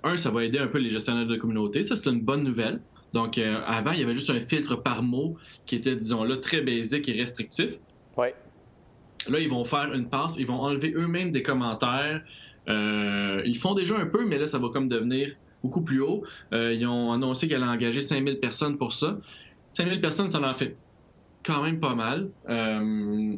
[0.04, 1.84] un, ça va aider un peu les gestionnaires de communauté.
[1.84, 2.82] Ça, c'est une bonne nouvelle.
[3.14, 6.38] Donc, euh, avant, il y avait juste un filtre par mot qui était, disons là,
[6.38, 7.72] très basique et restrictif.
[8.18, 8.28] Oui.
[9.28, 12.22] Là, ils vont faire une passe, ils vont enlever eux-mêmes des commentaires,
[12.68, 16.24] euh, ils font déjà un peu, mais là, ça va comme devenir beaucoup plus haut.
[16.54, 19.18] Euh, ils ont annoncé qu'elle a engagé 5000 personnes pour ça.
[19.72, 20.78] 5000 personnes, ça en fait
[21.44, 22.30] quand même pas mal.
[22.48, 23.36] Euh,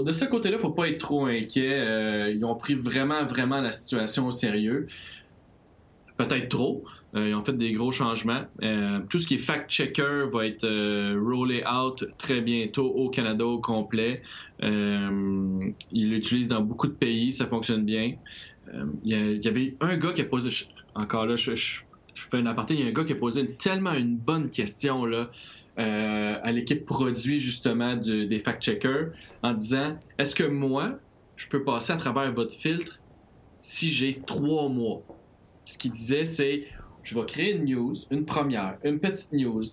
[0.00, 2.32] de ce côté-là, faut pas être trop inquiet.
[2.32, 4.88] ils ont pris vraiment, vraiment la situation au sérieux.
[6.16, 6.84] Peut-être trop.
[7.14, 8.42] Euh, ils ont fait des gros changements.
[8.62, 13.44] Euh, tout ce qui est fact-checker va être euh, rollé out très bientôt au Canada
[13.44, 14.22] au complet.
[14.60, 18.14] ils l'utilisent dans beaucoup de pays, ça fonctionne bien.
[19.04, 19.10] Il
[19.42, 20.50] y, avait un gars qui a posé,
[20.94, 21.52] encore là, je,
[22.14, 25.04] fais un aparté, il y a un gars qui a posé tellement une bonne question
[25.04, 25.30] là,
[25.76, 30.98] à l'équipe produit justement des fact-checkers en disant est-ce que moi,
[31.36, 33.00] je peux passer à travers votre filtre
[33.60, 35.02] si j'ai trois mois?
[35.64, 36.66] Ce qu'il disait, c'est
[37.02, 39.64] je vais créer une news, une première, une petite news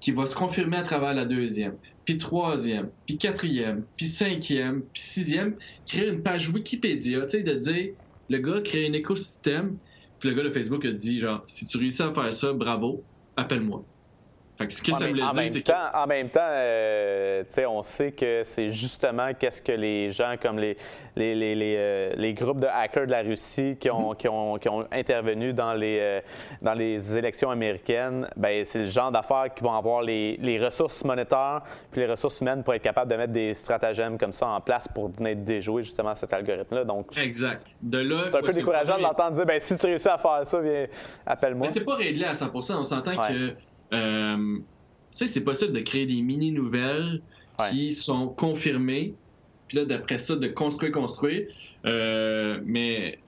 [0.00, 5.02] qui va se confirmer à travers la deuxième, puis troisième, puis quatrième, puis cinquième, puis
[5.02, 5.56] sixième,
[5.86, 7.94] créer une page Wikipédia, tu sais, de dire,
[8.28, 9.76] le gars crée un écosystème,
[10.20, 13.04] puis le gars de Facebook a dit, genre, si tu réussis à faire ça, bravo,
[13.36, 13.84] appelle-moi
[14.60, 20.10] en, même temps, en même temps, euh, on sait que c'est justement qu'est-ce que les
[20.10, 20.76] gens comme les,
[21.14, 24.68] les, les, les, euh, groupes de hackers de la Russie qui ont, qui ont, qui
[24.68, 26.20] ont intervenu dans les, euh,
[26.60, 31.04] dans les élections américaines, ben, c'est le genre d'affaires qui vont avoir les, les, ressources
[31.04, 34.60] monétaires puis les ressources humaines pour être capables de mettre des stratagèmes comme ça en
[34.60, 36.84] place pour venir déjouer justement cet algorithme-là.
[36.84, 37.64] Donc, exact.
[37.80, 40.40] De là, c'est un peu décourageant de l'entendre dire ben, si tu réussis à faire
[40.44, 40.86] ça, viens,
[41.24, 41.68] appelle-moi.
[41.68, 43.54] Mais c'est pas réglé à 100% On s'entend que
[43.92, 44.62] euh, tu
[45.10, 47.22] sais, c'est possible de créer des mini-nouvelles
[47.70, 49.14] qui sont confirmées,
[49.66, 51.46] puis là, d'après ça, de construire, construire.
[51.84, 53.18] Euh, mais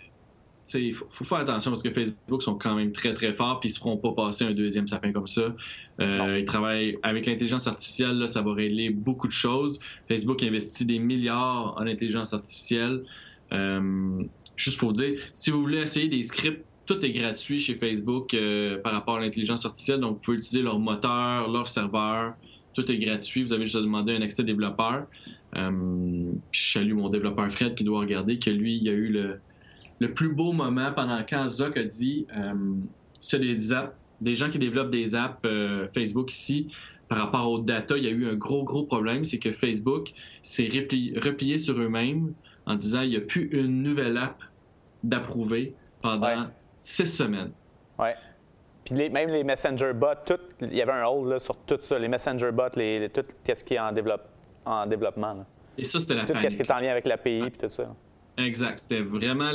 [0.79, 3.71] il faut, faut, faire attention parce que Facebook sont quand même très très forts puis
[3.71, 5.55] ils se feront pas passer un deuxième sapin comme ça.
[6.01, 9.81] Euh, ils travaillent avec l'intelligence artificielle, là, ça va régler beaucoup de choses.
[10.09, 13.03] Facebook investit des milliards en intelligence artificielle.
[13.53, 14.23] Euh,
[14.57, 18.79] juste pour dire, si vous voulez essayer des scripts tout est gratuit chez Facebook euh,
[18.79, 20.01] par rapport à l'intelligence artificielle.
[20.01, 22.35] Donc, vous pouvez utiliser leur moteur, leur serveur.
[22.75, 23.45] Tout est gratuit.
[23.45, 25.07] Vous avez juste à demander un accès développeur.
[25.57, 29.09] Euh, puis je salue mon développeur Fred qui doit regarder que lui, il a eu
[29.09, 29.39] le,
[30.01, 32.55] le plus beau moment pendant quand Zuck a dit euh,
[33.21, 35.49] c'est des apps des gens qui développent des apps
[35.95, 36.67] Facebook ici,
[37.09, 40.13] par rapport aux data, il y a eu un gros, gros problème, c'est que Facebook
[40.43, 42.35] s'est replié, sur eux-mêmes
[42.67, 44.43] en disant il n'y a plus une nouvelle app
[45.03, 45.73] d'approuver
[46.03, 46.51] pendant
[46.81, 47.53] six semaines.
[47.99, 48.15] Ouais.
[48.85, 52.09] Puis même les Messenger bots, il y avait un hold là, sur tout ça, les
[52.09, 54.27] Messenger bots, les, tout ce qui est en, développe,
[54.65, 55.45] en développement.
[55.77, 57.95] Et ça, c'était la Tout ce qui est en lien avec l'API et tout ça.
[58.39, 58.79] Exact.
[58.79, 59.51] C'était vraiment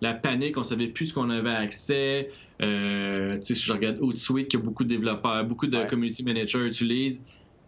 [0.00, 0.56] la, panique.
[0.56, 2.30] On savait plus ce qu'on avait accès.
[2.62, 7.22] Euh, si je regarde Hootsuite, que beaucoup de développeurs, beaucoup de community managers utilisent,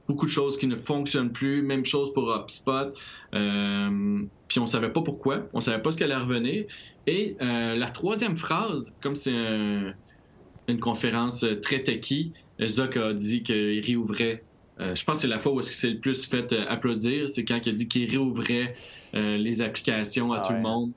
[0.08, 1.62] beaucoup de choses qui ne fonctionnent plus.
[1.62, 2.94] Même chose pour HubSpot.
[3.34, 5.46] Euh, puis on savait pas pourquoi.
[5.52, 6.64] On savait pas ce qu'elle allait revenir.
[7.06, 12.32] Et euh, la troisième phrase, comme c'est une conférence très techie,
[12.64, 14.42] Zuck a dit qu'il réouvrait
[14.80, 17.60] euh, je pense que c'est la fois où c'est le plus fait applaudir, c'est quand
[17.64, 18.74] il a dit qu'il réouvrait
[19.12, 20.92] les applications à tout le monde.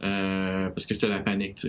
[0.00, 1.66] Parce que c'était la panique.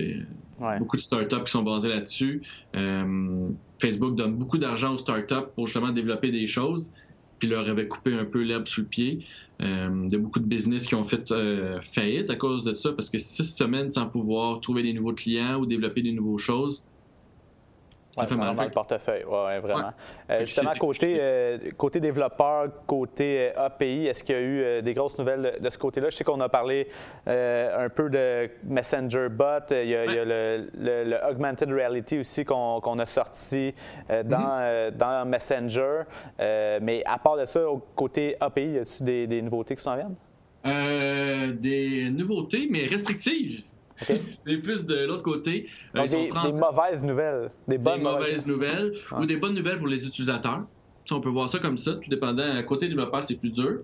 [0.78, 2.42] Beaucoup de startups qui sont basées là-dessus.
[2.72, 6.92] Facebook donne beaucoup d'argent aux startups pour justement développer des choses,
[7.38, 9.26] puis leur avait coupé un peu l'herbe sous le pied.
[9.60, 11.32] il y a beaucoup de business qui ont fait
[11.92, 15.58] faillite à cause de ça, parce que six semaines sans pouvoir trouver des nouveaux clients
[15.58, 16.84] ou développer des nouvelles choses,
[18.12, 18.54] ça fait mal.
[18.54, 19.92] dans le portefeuille, ouais, vraiment.
[20.30, 24.92] Euh, justement, côté, euh, côté développeur, côté euh, API, est-ce qu'il y a eu des
[24.92, 26.10] grosses nouvelles de, ce côté-là?
[26.10, 26.88] Je sais qu'on a parlé
[27.26, 33.74] un peu de Messenger Bot, il y a, le, Augmented Reality aussi qu'on a sorti
[34.08, 34.90] dans, mm-hmm.
[34.96, 36.02] dans Messenger.
[36.38, 37.60] mais à part de ça,
[37.94, 40.16] côté API, y a-t-il des, des, nouveautés qui s'en viennent?
[41.58, 43.64] des nouveautés, mais restrictives.
[44.30, 45.66] C'est plus de l'autre côté.
[45.96, 47.50] Euh, des, mauvaises nouvelles.
[47.68, 48.94] Des bonnes mauvaises, nouvelles.
[49.18, 50.64] Ou des bonnes nouvelles pour les utilisateurs.
[51.10, 52.42] on peut voir ça comme ça, tout dépendant.
[52.42, 53.80] À côté développeur, c'est plus dur.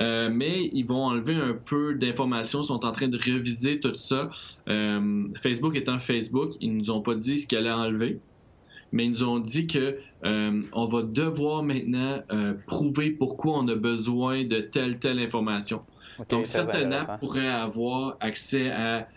[0.00, 3.96] Euh, mais ils vont enlever un peu d'informations, ils sont en train de réviser tout
[3.96, 4.28] ça.
[4.68, 8.18] Euh, Facebook étant Facebook, ils nous ont pas dit ce qu'ils allaient enlever,
[8.90, 12.22] mais ils nous ont dit que on va devoir maintenant
[12.66, 15.82] prouver pourquoi on a besoin de telle telle information.
[16.28, 19.08] Donc certaines apps pourraient avoir accès à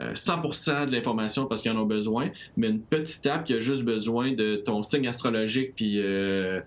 [0.00, 3.60] 100% euh, de l'information parce qu'ils en ont besoin, mais une petite app qui a
[3.60, 6.60] juste besoin de ton signe astrologique, puis euh,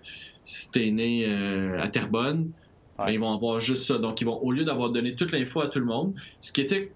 [0.44, 2.50] si t'es né euh, à Terrebonne,
[2.96, 3.98] ben, ils vont avoir juste ça.
[3.98, 6.62] Donc, ils vont, au lieu d'avoir donné toute l'info à tout le monde, ce qui
[6.62, 6.92] était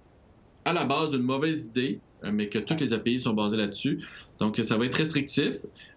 [0.64, 4.00] à la base d'une mauvaise idée, mais que toutes les API sont basées là-dessus.
[4.38, 5.54] Donc, ça va être restrictif.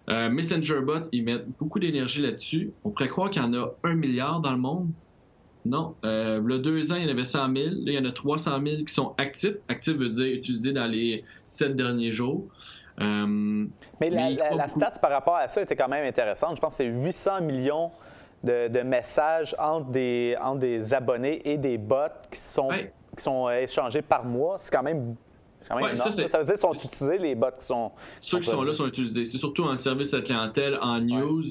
[0.08, 2.72] Messenger Bot, ils mettent beaucoup d'énergie là-dessus.
[2.82, 4.90] On pourrait croire qu'il y en a un milliard dans le monde.
[5.66, 5.94] Non.
[6.04, 7.54] Euh, a deux ans, il y en avait 100 000.
[7.54, 9.56] Là, il y en a 300 000 qui sont actifs.
[9.68, 12.44] Actifs veut dire utilisés dans les sept derniers jours.
[13.00, 13.66] Euh,
[14.00, 16.56] mais, la, stats par rapport à ça était quand même intéressante.
[16.56, 17.90] Je pense que c'est 800 millions
[18.42, 21.96] de, messages entre des, entre des abonnés et des bots
[22.30, 22.70] qui sont,
[23.16, 24.56] qui sont échangés par mois.
[24.58, 25.16] C'est quand même
[25.60, 27.92] ça, veut dire qu'ils sont utilisés, les bots qui sont.
[28.20, 29.24] Ceux qui sont là sont utilisés.
[29.24, 31.44] C'est surtout en service à clientèle, en news.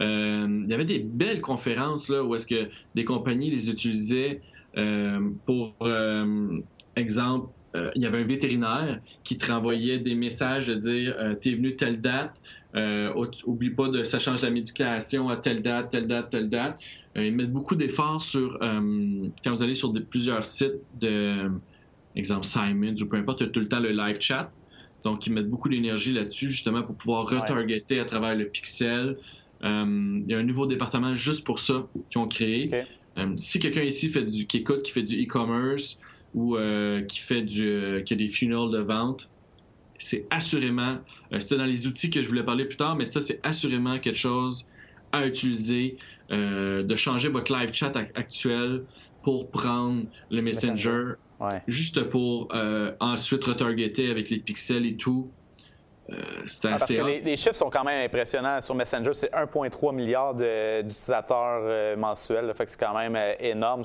[0.00, 4.40] Euh, il y avait des belles conférences là, où est-ce que des compagnies les utilisaient
[4.76, 6.58] euh, pour euh,
[6.96, 7.48] exemple.
[7.94, 12.00] il y avait un vétérinaire qui te renvoyait des messages de dire t'es venu telle
[12.00, 12.34] date,
[13.46, 16.78] oublie pas de ça change la médication à telle date, telle date, telle date.
[17.14, 21.50] ils mettent beaucoup d'efforts sur quand vous allez sur plusieurs sites de
[22.16, 24.52] exemple Simon ou peu importe, tout le temps le live chat.
[25.04, 29.16] Donc, ils mettent beaucoup d'énergie là-dessus, justement, pour pouvoir retargeter à travers le pixel.
[29.62, 32.70] Euh, il y a un nouveau département juste pour ça qu'ils ont créé.
[33.18, 35.98] Euh, si quelqu'un ici fait du, qui écoute, qui fait du e-commerce
[36.34, 39.28] ou euh, qui fait du, qui a des funnels de vente,
[39.98, 40.98] c'est assurément,
[41.38, 44.16] c'était dans les outils que je voulais parler plus tard, mais ça, c'est assurément quelque
[44.16, 44.66] chose
[45.12, 45.98] à utiliser,
[46.30, 48.84] de changer votre live chat actuel
[49.22, 51.14] pour prendre le Messenger,
[51.66, 52.48] juste pour
[53.00, 55.30] ensuite retargeter avec les pixels et tout.
[56.12, 56.16] Euh,
[56.64, 58.60] ah, parce que les, chiffres sont quand même impressionnants.
[58.60, 62.52] Sur Messenger, c'est 1,3 milliard d'utilisateurs euh, mensuels.
[62.54, 63.82] fait que c'est quand même euh, énorme.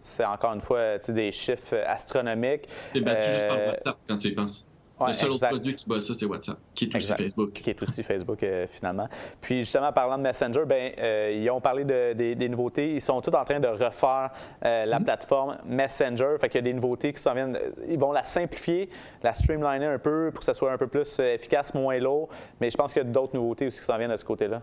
[0.00, 2.66] C'est encore une fois des chiffres astronomiques.
[2.68, 4.67] C'est battu juste par WhatsApp quand tu y penses
[5.06, 7.52] le seul autre produit qui bat ça, c'est WhatsApp, qui est aussi Facebook.
[7.52, 9.08] Qui est aussi Facebook, euh, finalement.
[9.40, 12.94] Puis, justement, parlant de Messenger, ben, euh, ils ont parlé de, des nouveautés.
[12.94, 14.30] Ils sont tous en train de refaire
[14.64, 15.04] euh, la mm-hmm.
[15.04, 16.36] plateforme Messenger.
[16.40, 17.58] Fait qu'il y a des nouveautés qui s'en viennent.
[17.88, 18.88] Ils vont la simplifier,
[19.22, 22.28] la streamliner un peu pour que ça soit un peu plus efficace, moins lourd.
[22.60, 24.62] Mais je pense qu'il y a d'autres nouveautés aussi qui s'en viennent de ce côté-là.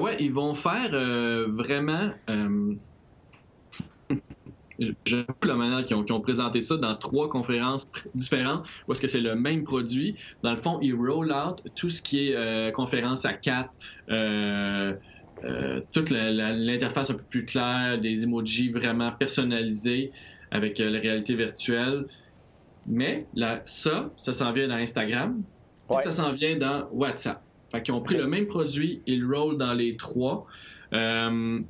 [0.00, 0.90] oui, ils vont faire
[1.48, 2.10] vraiment
[4.78, 9.20] J'aime la manière qu'ils ont, présenté ça dans trois conférences différentes, où est-ce que c'est
[9.20, 10.16] le même produit.
[10.42, 13.70] Dans le fond, ils roll out tout ce qui est euh, conférence à quatre,
[14.10, 14.94] euh,
[15.44, 20.12] euh, toute l'interface un peu plus claire, des emojis vraiment personnalisés
[20.50, 22.06] avec la réalité virtuelle.
[22.86, 25.42] Mais là, ça, ça s'en vient dans Instagram,
[25.90, 27.42] et ça s'en vient dans WhatsApp.
[27.72, 30.46] Fait qu'ils ont pris le même produit, ils roulent dans les trois.
[30.92, 31.60] Euh,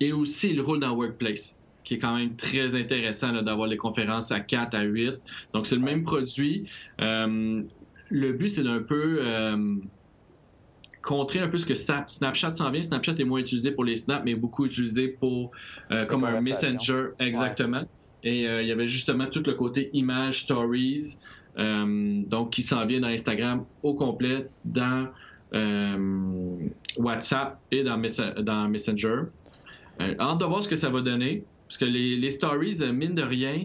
[0.00, 3.76] et aussi, ils le roulent dans Workplace, qui est quand même très intéressant d'avoir les
[3.76, 5.14] conférences à 4, à 8.
[5.52, 6.68] Donc, c'est le même produit.
[7.00, 7.62] Euh,
[8.10, 9.76] le but, c'est d'un peu euh,
[11.02, 12.82] contrer un peu ce que Snapchat s'en vient.
[12.82, 15.52] Snapchat est moins utilisé pour les snaps, mais beaucoup utilisé pour
[16.08, 17.84] comme un messenger, exactement.
[18.22, 21.18] Et il y avait justement tout le côté image stories.
[21.58, 25.06] Euh, donc, qui s'en vient dans Instagram au complet, dans
[25.54, 26.56] euh,
[26.96, 28.00] WhatsApp et dans,
[28.42, 29.22] dans Messenger.
[30.00, 33.22] Euh, hâte de voir ce que ça va donner, parce que les, stories, mine de
[33.22, 33.64] rien,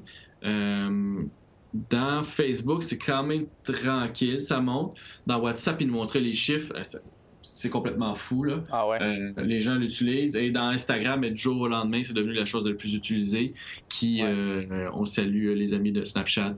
[1.91, 4.95] dans Facebook, c'est quand même tranquille, ça monte.
[5.27, 6.73] Dans WhatsApp, ils nous montraient les chiffres.
[7.43, 8.43] C'est complètement fou.
[8.43, 8.63] Là.
[8.71, 8.99] Ah ouais.
[9.37, 10.35] les gens l'utilisent.
[10.35, 13.53] Et dans Instagram, du jour au lendemain, c'est devenu la chose la plus utilisée.
[13.89, 14.23] Qui,
[14.93, 16.57] on salue les amis de Snapchat.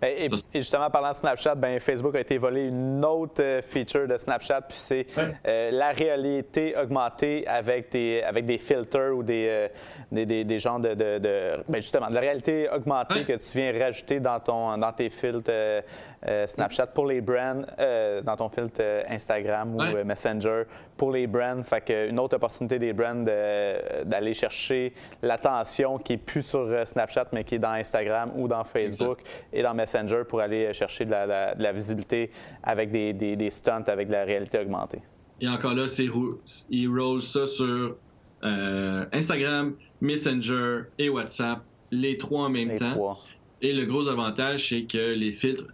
[0.00, 4.06] Ben, et, justement, parlant de Snapchat, ben, Facebook a été volé une autre euh, feature
[4.06, 5.06] de Snapchat, puis c'est
[5.46, 9.68] euh, la réalité augmentée avec des, avec des filtres ou des, euh,
[10.10, 10.94] des, des, genres de.
[10.94, 15.08] de, ben, justement, de la réalité augmentée que tu viens rajouter dans, ton, dans tes
[15.08, 15.50] filtres
[16.46, 17.62] Snapchat pour les brands,
[18.24, 20.64] dans ton filtre Instagram ou Messenger
[20.96, 21.62] pour les brands.
[21.62, 23.24] Fait que une autre opportunité des brands
[24.04, 24.92] d'aller chercher
[25.22, 29.22] l'attention qui est plus sur Snapchat, mais qui est dans Instagram ou dans Facebook
[29.62, 32.30] dans Messenger pour aller chercher de la, visibilité
[32.62, 35.00] avec des, des, stunts, avec de la réalité augmentée.
[35.40, 35.86] Et encore là,
[36.70, 37.96] ils roulent ça sur
[38.44, 41.60] euh, Instagram, Messenger et WhatsApp,
[41.90, 43.18] les trois en même temps.
[43.62, 45.68] Et le gros avantage, c'est que les filtres,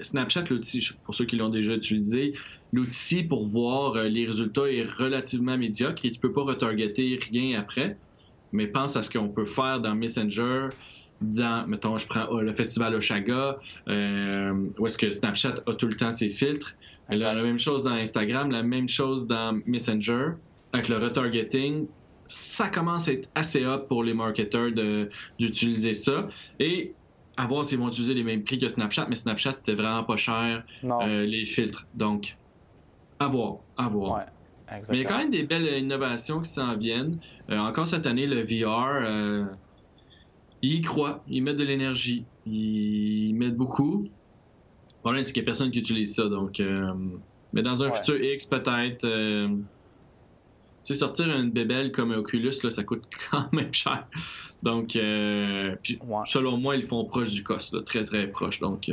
[0.00, 2.32] Snapchat, l'outil, pour ceux qui l'ont déjà utilisé,
[2.72, 7.60] l'outil pour voir euh, les résultats est relativement médiocre et tu peux pas retargeter rien
[7.60, 7.96] après.
[8.50, 10.70] Mais pense à ce qu'on peut faire dans Messenger,
[11.20, 13.58] dans, mettons, je prends oh, le festival Oshaga,
[13.88, 16.74] euh, où est-ce que Snapchat a tout le temps ses filtres.
[17.08, 20.30] la même chose dans Instagram, la même chose dans Messenger,
[20.72, 21.86] avec le retargeting.
[22.28, 24.70] Ça commence à être assez hot pour les marketeurs
[25.38, 26.28] d'utiliser ça.
[26.58, 26.94] Et
[27.38, 30.16] à voir s'ils vont utiliser les mêmes prix que Snapchat, mais Snapchat, c'était vraiment pas
[30.16, 31.86] cher, euh, les filtres.
[31.94, 32.36] Donc,
[33.18, 34.26] à voir, à voir.
[34.70, 37.18] mais il y a quand même des belles innovations qui s'en viennent.
[37.48, 39.48] Euh, encore cette année, le VR
[40.62, 44.02] ils y croient, ils mettent de l'énergie, ils mettent beaucoup.
[44.02, 46.28] Le problème, c'est qu'il n'y a personne qui utilise ça.
[46.28, 46.92] Donc, euh,
[47.52, 49.04] mais dans un futur X, peut-être.
[49.04, 54.06] Euh, tu sais, sortir une bébelle comme Oculus, là, ça coûte quand même cher.
[54.62, 55.76] Donc, euh,
[56.26, 58.60] selon moi, ils font proche du cost, très très proche.
[58.60, 58.90] Donc,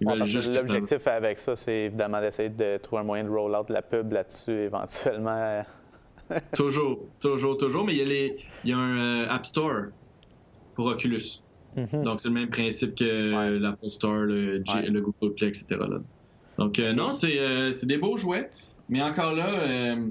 [0.00, 4.12] L'objectif avec ça, c'est évidemment d'essayer de trouver un moyen de roll out la pub
[4.12, 5.64] là-dessus éventuellement.
[6.54, 7.84] toujours, toujours, toujours.
[7.84, 9.86] Mais il y a, les, il y a un App Store
[10.74, 11.42] pour Oculus.
[11.76, 12.02] Mhm.
[12.04, 14.62] Donc, c'est le même principe que l'Apple Store, le,
[15.00, 15.66] Google Play, etc.
[16.58, 18.50] Donc, euh, non, euh, c'est des beaux jouets,
[18.88, 20.06] mais encore là, euh,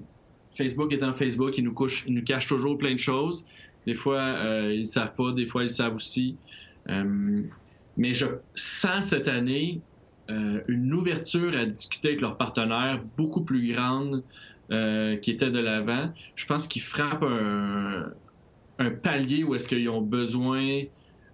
[0.56, 3.46] Facebook étant Facebook, il nous, couche, il nous cache toujours plein de choses.
[3.88, 4.36] Des fois,
[4.70, 6.38] ils ne savent pas, des fois, ils savent aussi.
[6.88, 9.82] mais je sens cette année
[10.30, 14.24] une ouverture à discuter avec leurs partenaires beaucoup plus grande
[14.70, 16.14] qui était de l'avant.
[16.36, 18.12] Je pense qu'ils frappent un,
[18.80, 20.84] un palier où est-ce qu'ils ont besoin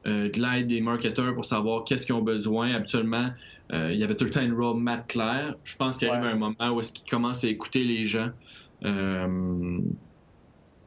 [0.05, 2.73] euh, de l'aide des marketeurs pour savoir qu'est-ce qu'ils ont besoin.
[2.73, 3.29] Habituellement,
[3.71, 5.55] euh, il y avait tout le temps une roadmap claire.
[5.63, 8.29] Je pense qu'il arrive un moment où est-ce qu'ils commencent à écouter les gens.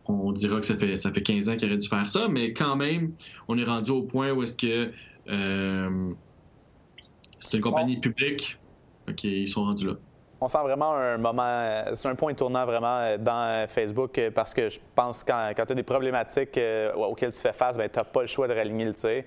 [0.09, 2.29] Euh, on dira que ça fait, ça fait 15 ans qu'ils auraient dû faire ça,
[2.29, 3.13] mais quand même,
[3.49, 4.93] on est rendu au point où est-ce que
[7.41, 8.59] c'est une compagnie publique.
[9.09, 9.95] OK, ils sont rendus là
[10.41, 14.21] on sent vraiment un moment, euh, c'est un point tournant vraiment euh, dans euh, Facebook
[14.35, 16.61] parce que je pense que quand, tu as des problématiques
[16.95, 19.25] auxquelles tu fais face, ben, tu n'as pas le choix de réaligner le tir.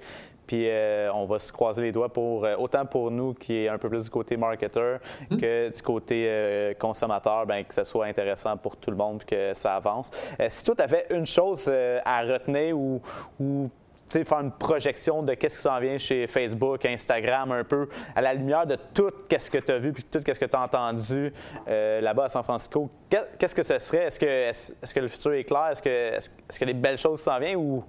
[0.50, 0.68] Puis
[1.14, 4.06] on va se croiser les doigts pour autant pour nous qui est un peu plus
[4.06, 5.38] du côté marketeur mmh.
[5.38, 9.76] que du côté consommateur, ben, que ce soit intéressant pour tout le monde que ça
[9.76, 10.10] avance.
[10.48, 11.72] si toi, tu avais une chose
[12.04, 13.00] à retenir ou,
[13.40, 13.70] ou
[14.10, 18.34] faire une projection de qu'est-ce qui s'en vient chez Facebook, Instagram, un peu à la
[18.34, 21.32] lumière de tout ce que tu as vu puis tout ce que tu as entendu
[21.68, 22.90] euh, là-bas à San Francisco.
[23.10, 24.06] Qu'est-ce que ce serait?
[24.06, 25.70] Est-ce que, est-ce, que le futur est clair?
[25.72, 27.84] Est-ce que, est-ce, que les belles choses s'en viennent ou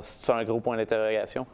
[0.00, 1.46] c'est un gros point d'interrogation?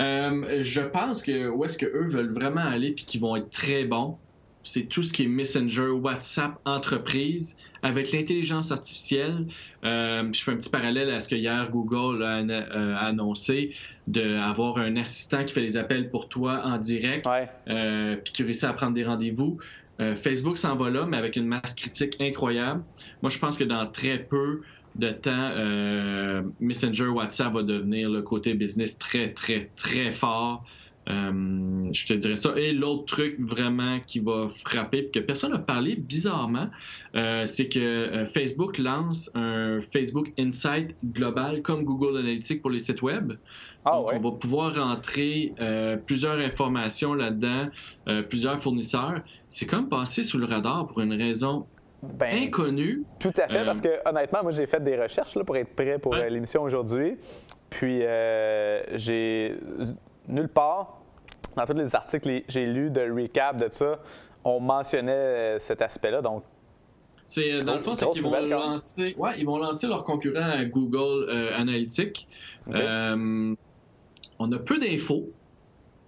[0.00, 3.84] Euh, je pense que où est-ce qu'eux veulent vraiment aller puis qu'ils vont être très
[3.84, 4.18] bons,
[4.64, 9.46] c'est tout ce qui est Messenger, WhatsApp, entreprise, avec l'intelligence artificielle.
[9.84, 13.74] Euh, je fais un petit parallèle à ce que hier Google a, euh, annoncé,
[14.06, 17.28] d'avoir un assistant qui fait les appels pour toi en direct,
[17.68, 19.58] euh, puis qui réussit à prendre des rendez-vous.
[20.22, 22.82] Facebook s'en va là, mais avec une masse critique incroyable.
[23.22, 24.62] Moi, je pense que dans très peu
[24.96, 25.50] de temps,
[26.60, 30.64] Messenger, WhatsApp va devenir le côté business très, très, très fort.
[31.08, 32.54] Euh, je te dirais ça.
[32.56, 36.66] Et l'autre truc vraiment qui va frapper, que personne n'a parlé bizarrement,
[37.14, 42.78] euh, c'est que euh, Facebook lance un Facebook Insight global comme Google Analytics pour les
[42.78, 43.34] sites web.
[43.84, 44.14] Ah, Donc, ouais.
[44.16, 47.68] on va pouvoir rentrer euh, plusieurs informations là-dedans,
[48.08, 49.20] euh, plusieurs fournisseurs.
[49.48, 51.66] C'est comme passer sous le radar pour une raison
[52.18, 53.02] Ben, inconnue.
[53.18, 55.74] Tout à fait, Euh, parce que honnêtement, moi, j'ai fait des recherches là, pour être
[55.74, 56.20] prêt pour Ouais.
[56.24, 57.16] euh, l'émission aujourd'hui.
[57.70, 59.56] Puis, euh, j'ai
[60.28, 61.00] nulle part,
[61.56, 63.98] dans tous les articles que j'ai lus de recap de ça,
[64.44, 66.20] on mentionnait euh, cet aspect-là.
[66.22, 66.42] Donc,
[67.24, 70.50] C'est euh, dans le fond, c'est qu'ils vont lancer, ouais, ils vont lancer leur concurrent
[70.50, 72.26] à Google euh, Analytics.
[72.72, 73.54] Euh,
[74.38, 75.30] on a peu d'infos.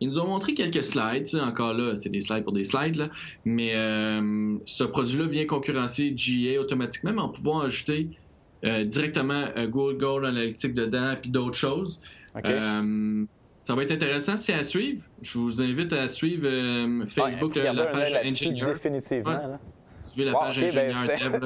[0.01, 3.09] Ils nous ont montré quelques slides, encore là, c'est des slides pour des slides, là.
[3.45, 8.11] mais euh, ce produit-là vient concurrencer GA automatiquement, mais en pouvant ajouter
[8.65, 12.01] euh, directement euh, Google Analytics dedans, puis d'autres choses.
[12.35, 15.03] Ça va être intéressant, c'est à suivre.
[15.23, 18.75] Je vous invite à suivre Ouais, Facebook, la page ingénieur.
[18.75, 19.31] Définitivement.
[19.31, 19.37] Ouais.
[19.37, 19.61] là.
[20.13, 21.45] Suivez la Wow, page OK, ben, ingénieur dev,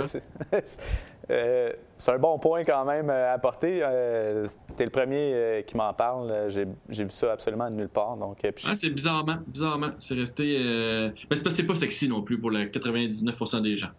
[0.52, 0.58] là.
[1.28, 3.80] c'est- euh, c'est un bon point quand même euh, à apporter.
[3.82, 4.46] Euh,
[4.76, 6.48] T'es le premier euh, qui m'en parle.
[6.48, 6.64] J'ai
[7.04, 8.16] vu ça absolument nulle part.
[8.16, 9.90] Donc, Ah, c'est bizarrement, bizarrement.
[9.98, 10.58] C'est resté.
[11.30, 13.90] Mais c'est pas sexy non plus pour le 99% des gens.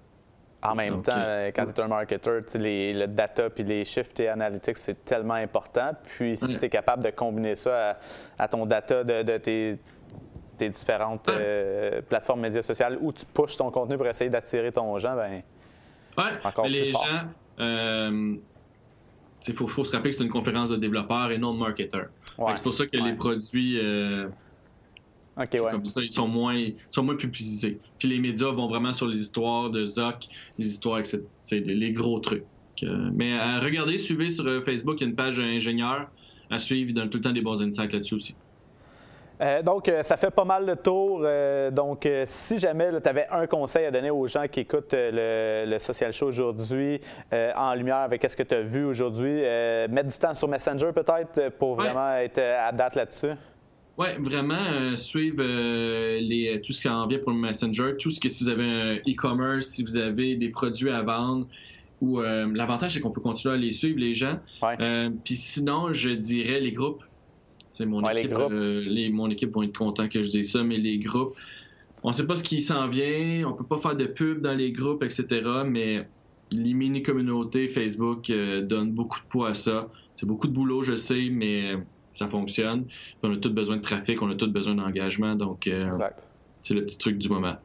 [0.64, 1.14] En même Donc, temps,
[1.56, 5.34] quand tu es un marketeur, les, le data puis les chiffres et analytics, c'est tellement
[5.34, 5.92] important.
[6.04, 6.60] Puis si Ouais.
[6.60, 7.92] tu es capable de combiner ça
[8.38, 9.80] à, à ton data de, de tes,
[10.60, 11.28] tes différentes
[12.10, 15.42] plateformes médias sociales où tu pushes ton contenu pour essayer d'attirer ton gens, ben
[16.18, 17.06] Ouais, C'est encore mais plus les fort.
[17.06, 17.22] gens.
[17.60, 18.36] euh,
[19.48, 22.10] Il faut, faut se rappeler que c'est une conférence de développeurs et non de marketeurs.
[22.38, 22.54] Ouais.
[22.56, 23.10] C'est pour ça que Ouais.
[23.12, 23.80] les produits.
[23.80, 24.28] euh,
[25.38, 25.48] ouais.
[25.72, 27.80] comme ça, ils sont moins, ils sont moins publicisés.
[27.98, 30.28] Puis les médias vont vraiment sur les histoires de Zoc,
[30.60, 31.22] les histoires, etc.
[31.52, 32.46] Les gros trucs.
[32.84, 36.08] Euh, mais à regarder, suivez sur euh, Facebook, il y a une page ingénieur
[36.50, 38.36] à suivre, il donne tout le temps des bons insights là-dessus aussi.
[39.42, 41.22] Euh, donc, euh, ça fait pas mal le tour.
[41.24, 45.66] Euh, donc, si jamais tu avais un conseil à donner aux gens qui écoutent le,
[45.68, 47.00] le Social Show aujourd'hui,
[47.56, 49.42] en lumière avec ce que tu as vu aujourd'hui,
[49.90, 51.86] mettre du temps sur Messenger peut-être pour Ouais.
[51.86, 53.32] vraiment être à date là-dessus.
[53.98, 58.30] Oui, vraiment, suivre les, tout ce qui en vient pour le Messenger, tout ce que
[58.30, 61.48] si vous avez un e-commerce, si vous avez des produits à vendre,
[62.02, 64.38] ou l'avantage, c'est qu'on peut continuer à les suivre, les gens.
[65.24, 67.04] Puis sinon, je dirais les groupes.
[67.74, 68.34] C'est mon Ouais, équipe.
[68.38, 71.36] euh, les- mon équipe vont être content que je dise ça, mais les groupes,
[72.04, 74.54] on ne sait pas ce qui s'en vient, on peut pas faire de pub dans
[74.56, 75.64] les groupes, etc.
[75.66, 76.10] Mais
[76.52, 79.90] les mini-communautés Facebook euh, donnent beaucoup de poids à ça.
[80.16, 81.76] C'est beaucoup de boulot, je sais, mais
[82.12, 82.88] ça fonctionne.
[82.88, 85.90] Puis on a tous besoin de trafic, on a tous besoin d'engagement, donc euh,
[86.62, 87.56] c'est le petit truc du moment.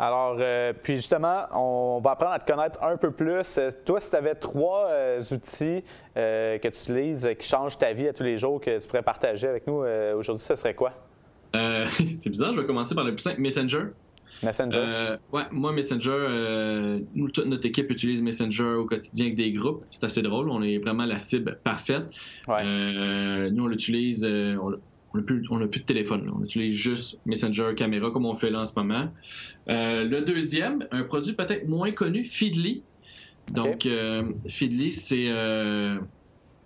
[0.00, 3.58] Alors, euh, puis justement, on va apprendre à te connaître un peu plus.
[3.58, 5.84] Euh, Toi, si tu avais trois euh, outils
[6.14, 9.46] que tu utilises qui changent ta vie à tous les jours, que tu pourrais partager
[9.46, 9.84] avec nous
[10.16, 10.92] aujourd'hui, ce serait quoi?
[11.52, 13.88] C'est bizarre, je vais commencer par le plus simple, Messenger.
[14.42, 15.16] Messenger?
[15.32, 19.84] Ouais, moi, Messenger, nous, toute notre équipe utilise Messenger au quotidien avec des groupes.
[19.90, 22.04] C'est assez drôle, on est vraiment la cible parfaite.
[22.48, 23.50] Ouais.
[23.50, 24.70] Nous, on l'utilise, on
[25.12, 26.32] on n'a plus, de téléphone, là.
[26.38, 29.08] on utilise juste Messenger caméra comme on fait là en ce moment.
[29.68, 32.82] Euh, le deuxième, un produit peut-être moins connu, Feedly.
[33.52, 35.96] Donc, euh, Feedly, c'est euh,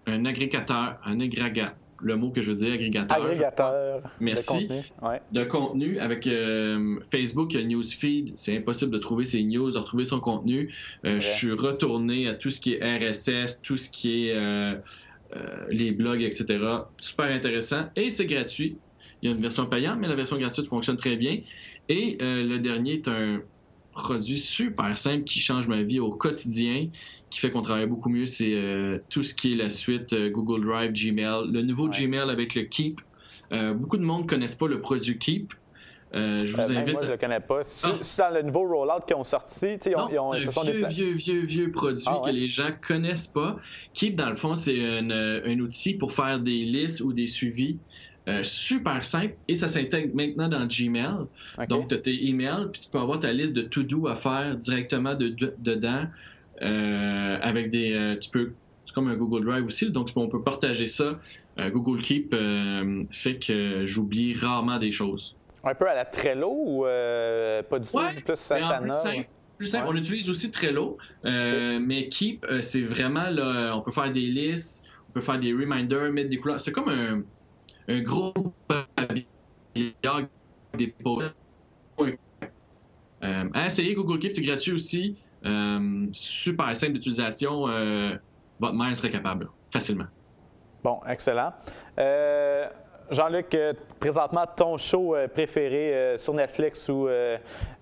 [0.06, 1.74] un agrégateur, un agrégat.
[2.00, 3.24] Le mot que je veux dire, agrégateur.
[3.24, 4.66] Agrégateur Merci.
[4.66, 4.82] de contenu.
[5.00, 5.20] Ouais.
[5.32, 6.28] de contenu avec
[7.10, 8.32] Facebook, il y a le newsfeed.
[8.36, 10.74] C'est impossible de trouver ses news, de retrouver son contenu.
[11.04, 14.34] Je suis retourné à tout ce qui est RSS, tout ce qui est
[15.70, 16.44] les blogs, etc.
[16.98, 17.86] Super intéressant.
[17.96, 18.76] Et c'est gratuit.
[19.22, 21.38] Il y a une version payante, mais la version gratuite fonctionne très bien.
[21.88, 23.40] Et euh, le dernier est un
[23.92, 26.88] produit super simple qui change ma vie au quotidien,
[27.30, 28.26] qui fait qu'on travaille beaucoup mieux.
[28.26, 32.06] C'est euh, tout ce qui est la suite euh, Google Drive, Gmail, le nouveau Ouais.
[32.06, 33.00] Gmail avec le Keep.
[33.52, 35.54] Euh, beaucoup de monde ne connaissent pas le produit Keep.
[36.14, 36.94] Euh, je vous Euh, invite.
[36.94, 37.64] moi, je le connais pas.
[37.64, 37.88] C'est
[38.20, 38.28] Ah.
[38.28, 39.66] dans le nouveau rollout qu'ils ont sorti.
[39.84, 42.04] Ils ont, Non, ils ont- c'est ce un sont des vieux, vieux, vieux, vieux, produit
[42.06, 42.30] Ah ouais?
[42.30, 43.56] que les gens connaissent pas.
[43.94, 47.26] Keep, dans le fond, c'est un, euh, un outil pour faire des listes ou des
[47.26, 47.78] suivis.
[48.26, 51.26] euh, super simple et ça s'intègre maintenant dans Gmail.
[51.68, 54.56] Donc, tu as tes emails, puis tu peux avoir ta liste de to-do à faire
[54.56, 56.04] directement de- de- dedans
[56.62, 57.92] euh, avec des.
[57.92, 58.52] euh, tu peux.
[58.86, 61.20] C'est comme un Google Drive aussi, donc on peut partager ça.
[61.58, 62.34] Google Keep
[63.10, 65.36] fait que j'oublie rarement des choses.
[65.64, 67.96] Un peu à la Trello ou euh, pas du tout?
[67.96, 68.80] Ouais, plus Asana?
[68.80, 69.86] plus simple, plus simple.
[69.86, 69.92] Ouais.
[69.94, 74.20] On utilise aussi Trello, euh, mais Keep, euh, c'est vraiment là, on peut faire des
[74.26, 76.60] listes, on peut faire des reminders, mettre des couleurs.
[76.60, 77.22] C'est comme un,
[77.88, 78.34] un gros
[78.68, 80.28] pavillon
[80.76, 80.94] des.
[83.22, 85.18] Euh, essayer Google Keep, c'est gratuit aussi.
[85.46, 87.68] Euh, super simple d'utilisation.
[87.68, 88.14] euh,
[88.60, 90.06] votre mère serait capable, facilement.
[90.82, 91.54] Bon, excellent.
[93.10, 93.56] Euh, Jean-Luc,
[94.00, 97.08] présentement, ton show préféré sur Netflix ou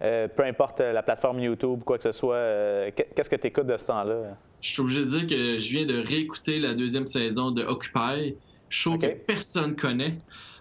[0.00, 3.86] peu importe la plateforme YouTube, quoi que ce soit, qu'est-ce que tu écoutes de ce
[3.86, 4.36] temps-là?
[4.60, 8.36] Je suis obligé de dire que je viens de réécouter la deuxième saison de Occupy,
[8.68, 10.18] show que personne connaît.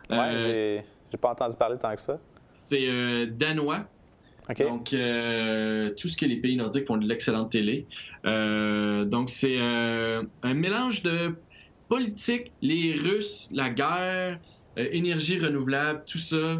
[0.09, 0.80] Ouais,
[1.12, 2.20] j'ai pas entendu parler tant que ça.
[2.51, 3.86] C'est danois.
[4.59, 7.86] Donc, euh, tout ce que les pays nordiques font de l'excellente télé.
[8.26, 11.36] Euh, donc, c'est euh, un mélange de
[11.88, 14.39] politique, les Russes, la guerre,
[14.78, 16.58] énergie renouvelable, tout ça.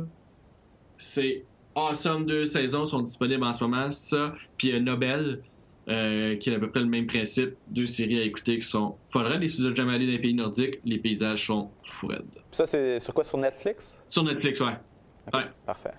[0.98, 1.44] C'est
[1.76, 2.26] awesome.
[2.26, 3.92] Deux saisons sont disponibles en ce moment.
[3.92, 5.42] Ça, puis Nobel,
[5.88, 5.92] qui
[6.50, 7.56] est à peu près le même principe.
[7.70, 10.80] Deux séries à écouter qui sont faudrait les sous jamais allés dans les pays nordiques.
[10.86, 12.12] Les paysages sont fous
[12.52, 13.24] Ça, c'est sur quoi?
[13.24, 14.04] Sur Netflix?
[14.10, 14.78] Sur Netflix, ouais.
[15.34, 15.46] ouais.
[15.66, 15.94] Parfait.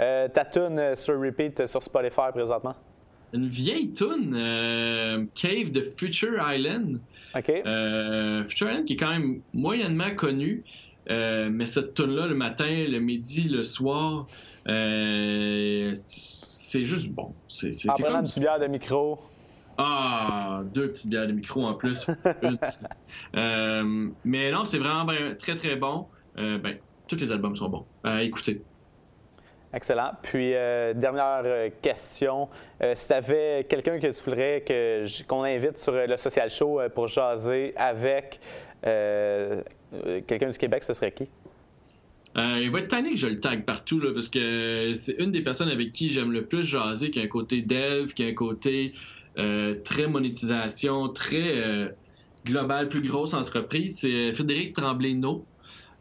[0.00, 2.74] Euh, ta tune euh, sur repeat euh, sur Spotify présentement?
[3.32, 7.00] Une vieille tune, Cave de Future Island.
[7.34, 7.46] OK.
[8.48, 10.64] Future Island qui est quand même moyennement connu.
[11.08, 14.26] Mais cette tune-là, le matin, le midi, le soir,
[15.94, 17.34] c'est juste bon.
[17.48, 19.20] C'est, c'est, en prenant une petite bière de micro.
[19.78, 22.06] Ah, deux petites bières de micro en plus.
[23.34, 25.06] mais non, c'est vraiment
[25.38, 26.06] très très bon.
[26.36, 26.78] ben,
[27.08, 27.86] tous les albums sont bons.
[28.20, 28.62] écoutez.
[29.76, 30.12] Excellent.
[30.22, 32.48] Puis, euh, dernière euh, question.
[32.82, 34.64] Euh, si tu avais quelqu'un que tu voudrais
[35.28, 38.40] qu'on invite sur le Social Show pour jaser avec
[38.82, 41.28] quelqu'un du Québec, ce serait qui?
[42.38, 45.70] il va être tanné que je le tag partout, parce que c'est une des personnes
[45.70, 48.94] avec qui j'aime le plus jaser, qui a un côté dev, qui a un côté
[49.84, 51.90] très monétisation, très
[52.44, 53.98] global, plus grosse entreprise.
[53.98, 55.44] C'est Frédéric Tremblay-No.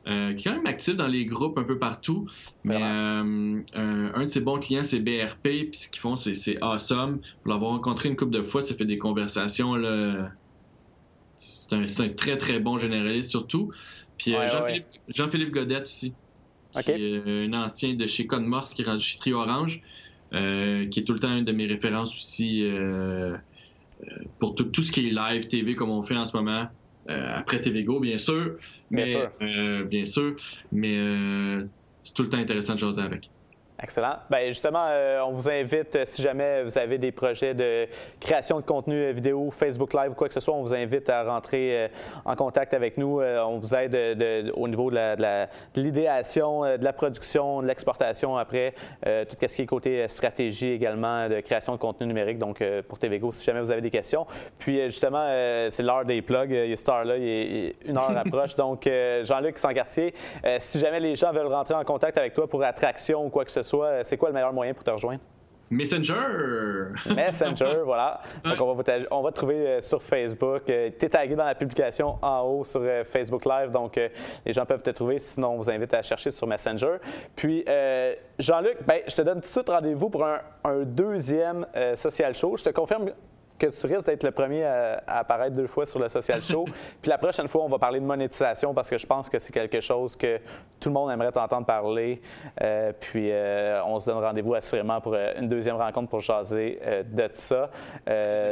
[0.08, 2.28] Euh, qui est quand même actif dans les groupes un peu partout.
[2.64, 7.20] Mais euh, un, de ses bons clients, c'est BRP, puis ce qu'ils font, c'est awesome.
[7.42, 9.74] Pour l'avoir rencontré une couple de fois, ça fait des conversations.
[11.38, 13.72] C'est un, très, très bon généraliste, surtout.
[14.20, 14.48] Puis euh,
[15.08, 16.14] Jean-Philippe Godette aussi,
[16.84, 19.82] qui est un ancien de chez Conmos, qui est rendu chez Trio Orange,
[20.32, 22.64] qui est tout le temps une de mes références aussi
[24.38, 26.68] pour tout, ce qui est live TV comme on fait en ce moment.
[27.10, 28.58] Euh, après TVGO, bien sûr.
[28.90, 29.32] Mais, bien sûr.
[29.42, 30.36] Euh, bien sûr
[30.72, 31.64] mais euh,
[32.04, 33.32] c'est tout le temps intéressant de jaser avec.
[33.84, 34.16] Excellent.
[34.30, 37.88] Bien, justement, euh, on vous invite, euh, si jamais vous avez des projets de
[38.22, 41.10] création de contenu euh, vidéo, Facebook Live ou quoi que ce soit, on vous invite
[41.10, 41.90] à rentrer
[42.24, 43.22] en contact avec nous.
[43.22, 48.74] on vous aide au niveau de l'idéation, de, la production, de l'exportation après,
[49.04, 52.38] tout ce qui est côté stratégie également de création de contenu numérique.
[52.38, 54.26] Donc, pour TVGO, si jamais vous avez des questions.
[54.58, 55.28] Puis, justement,
[55.70, 56.52] c'est l'heure des plugs.
[56.52, 58.56] Il est star là, il est, une heure approche.
[58.56, 58.90] Donc,
[59.24, 60.14] Jean-Luc Sancartier,
[60.60, 63.52] si jamais les gens veulent rentrer en contact avec toi pour attraction ou quoi que
[63.52, 65.22] ce soit, euh, c'est quoi le meilleur moyen pour te rejoindre?
[65.70, 66.14] Messenger!
[67.16, 68.22] Messenger, voilà.
[68.44, 70.70] Donc, on, va on va te trouver euh, sur Facebook.
[70.70, 74.00] Euh, tu es tagué dans la publication en haut sur Facebook Live, donc
[74.46, 75.18] les gens peuvent te trouver.
[75.18, 76.98] Sinon, on vous invite à chercher sur Messenger.
[77.36, 77.66] Puis,
[78.38, 82.56] Jean-Luc, ben, je te donne tout de suite rendez-vous pour un, un deuxième social show.
[82.58, 83.10] Je te confirme
[83.58, 86.66] que tu risques d'être le premier à, apparaître deux fois sur le social show.
[87.02, 89.54] Puis la prochaine fois, on va parler de monétisation parce que je pense que c'est
[89.54, 90.40] quelque chose que
[90.80, 92.22] tout le monde aimerait t'entendre parler.
[92.62, 96.80] Euh, puis euh, on se donne rendez-vous assurément pour euh, une deuxième rencontre pour jaser
[97.06, 97.70] de ça.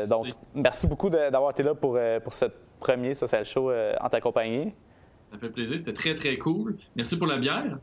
[0.08, 2.46] donc, merci beaucoup d'avoir été là pour, pour ce
[2.80, 4.74] premier social show en ta compagnie.
[5.32, 6.78] Ça fait plaisir, c'était très très cool.
[6.96, 7.80] Merci pour la bière.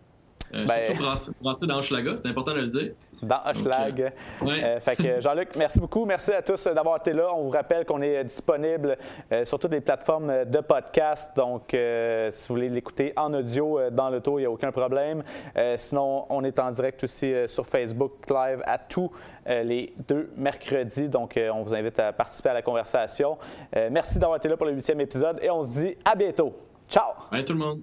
[0.53, 0.86] Ben...
[0.86, 2.92] Surtout brassée dans Schlaga, c'est important de le dire
[3.22, 4.12] dans Hushlag.
[4.42, 6.05] Euh, fait que Jean-Luc, merci beaucoup.
[6.05, 7.32] Merci à tous d'avoir été là.
[7.34, 8.96] On vous rappelle qu'on est disponible
[9.32, 11.30] euh, sur toutes les plateformes de podcast.
[11.36, 14.72] Donc, euh, si vous voulez l'écouter en audio dans le tour, il n'y a aucun
[14.72, 15.22] problème.
[15.76, 19.11] sinon, on est en direct aussi sur Facebook Live à tous
[19.46, 21.09] les deux mercredis.
[21.09, 23.38] Donc, on vous invite à participer à la conversation.
[23.90, 26.55] merci d'avoir été là pour le huitième épisode et on se dit à bientôt.
[26.88, 27.12] Ciao!
[27.30, 27.82] Bye tout le monde!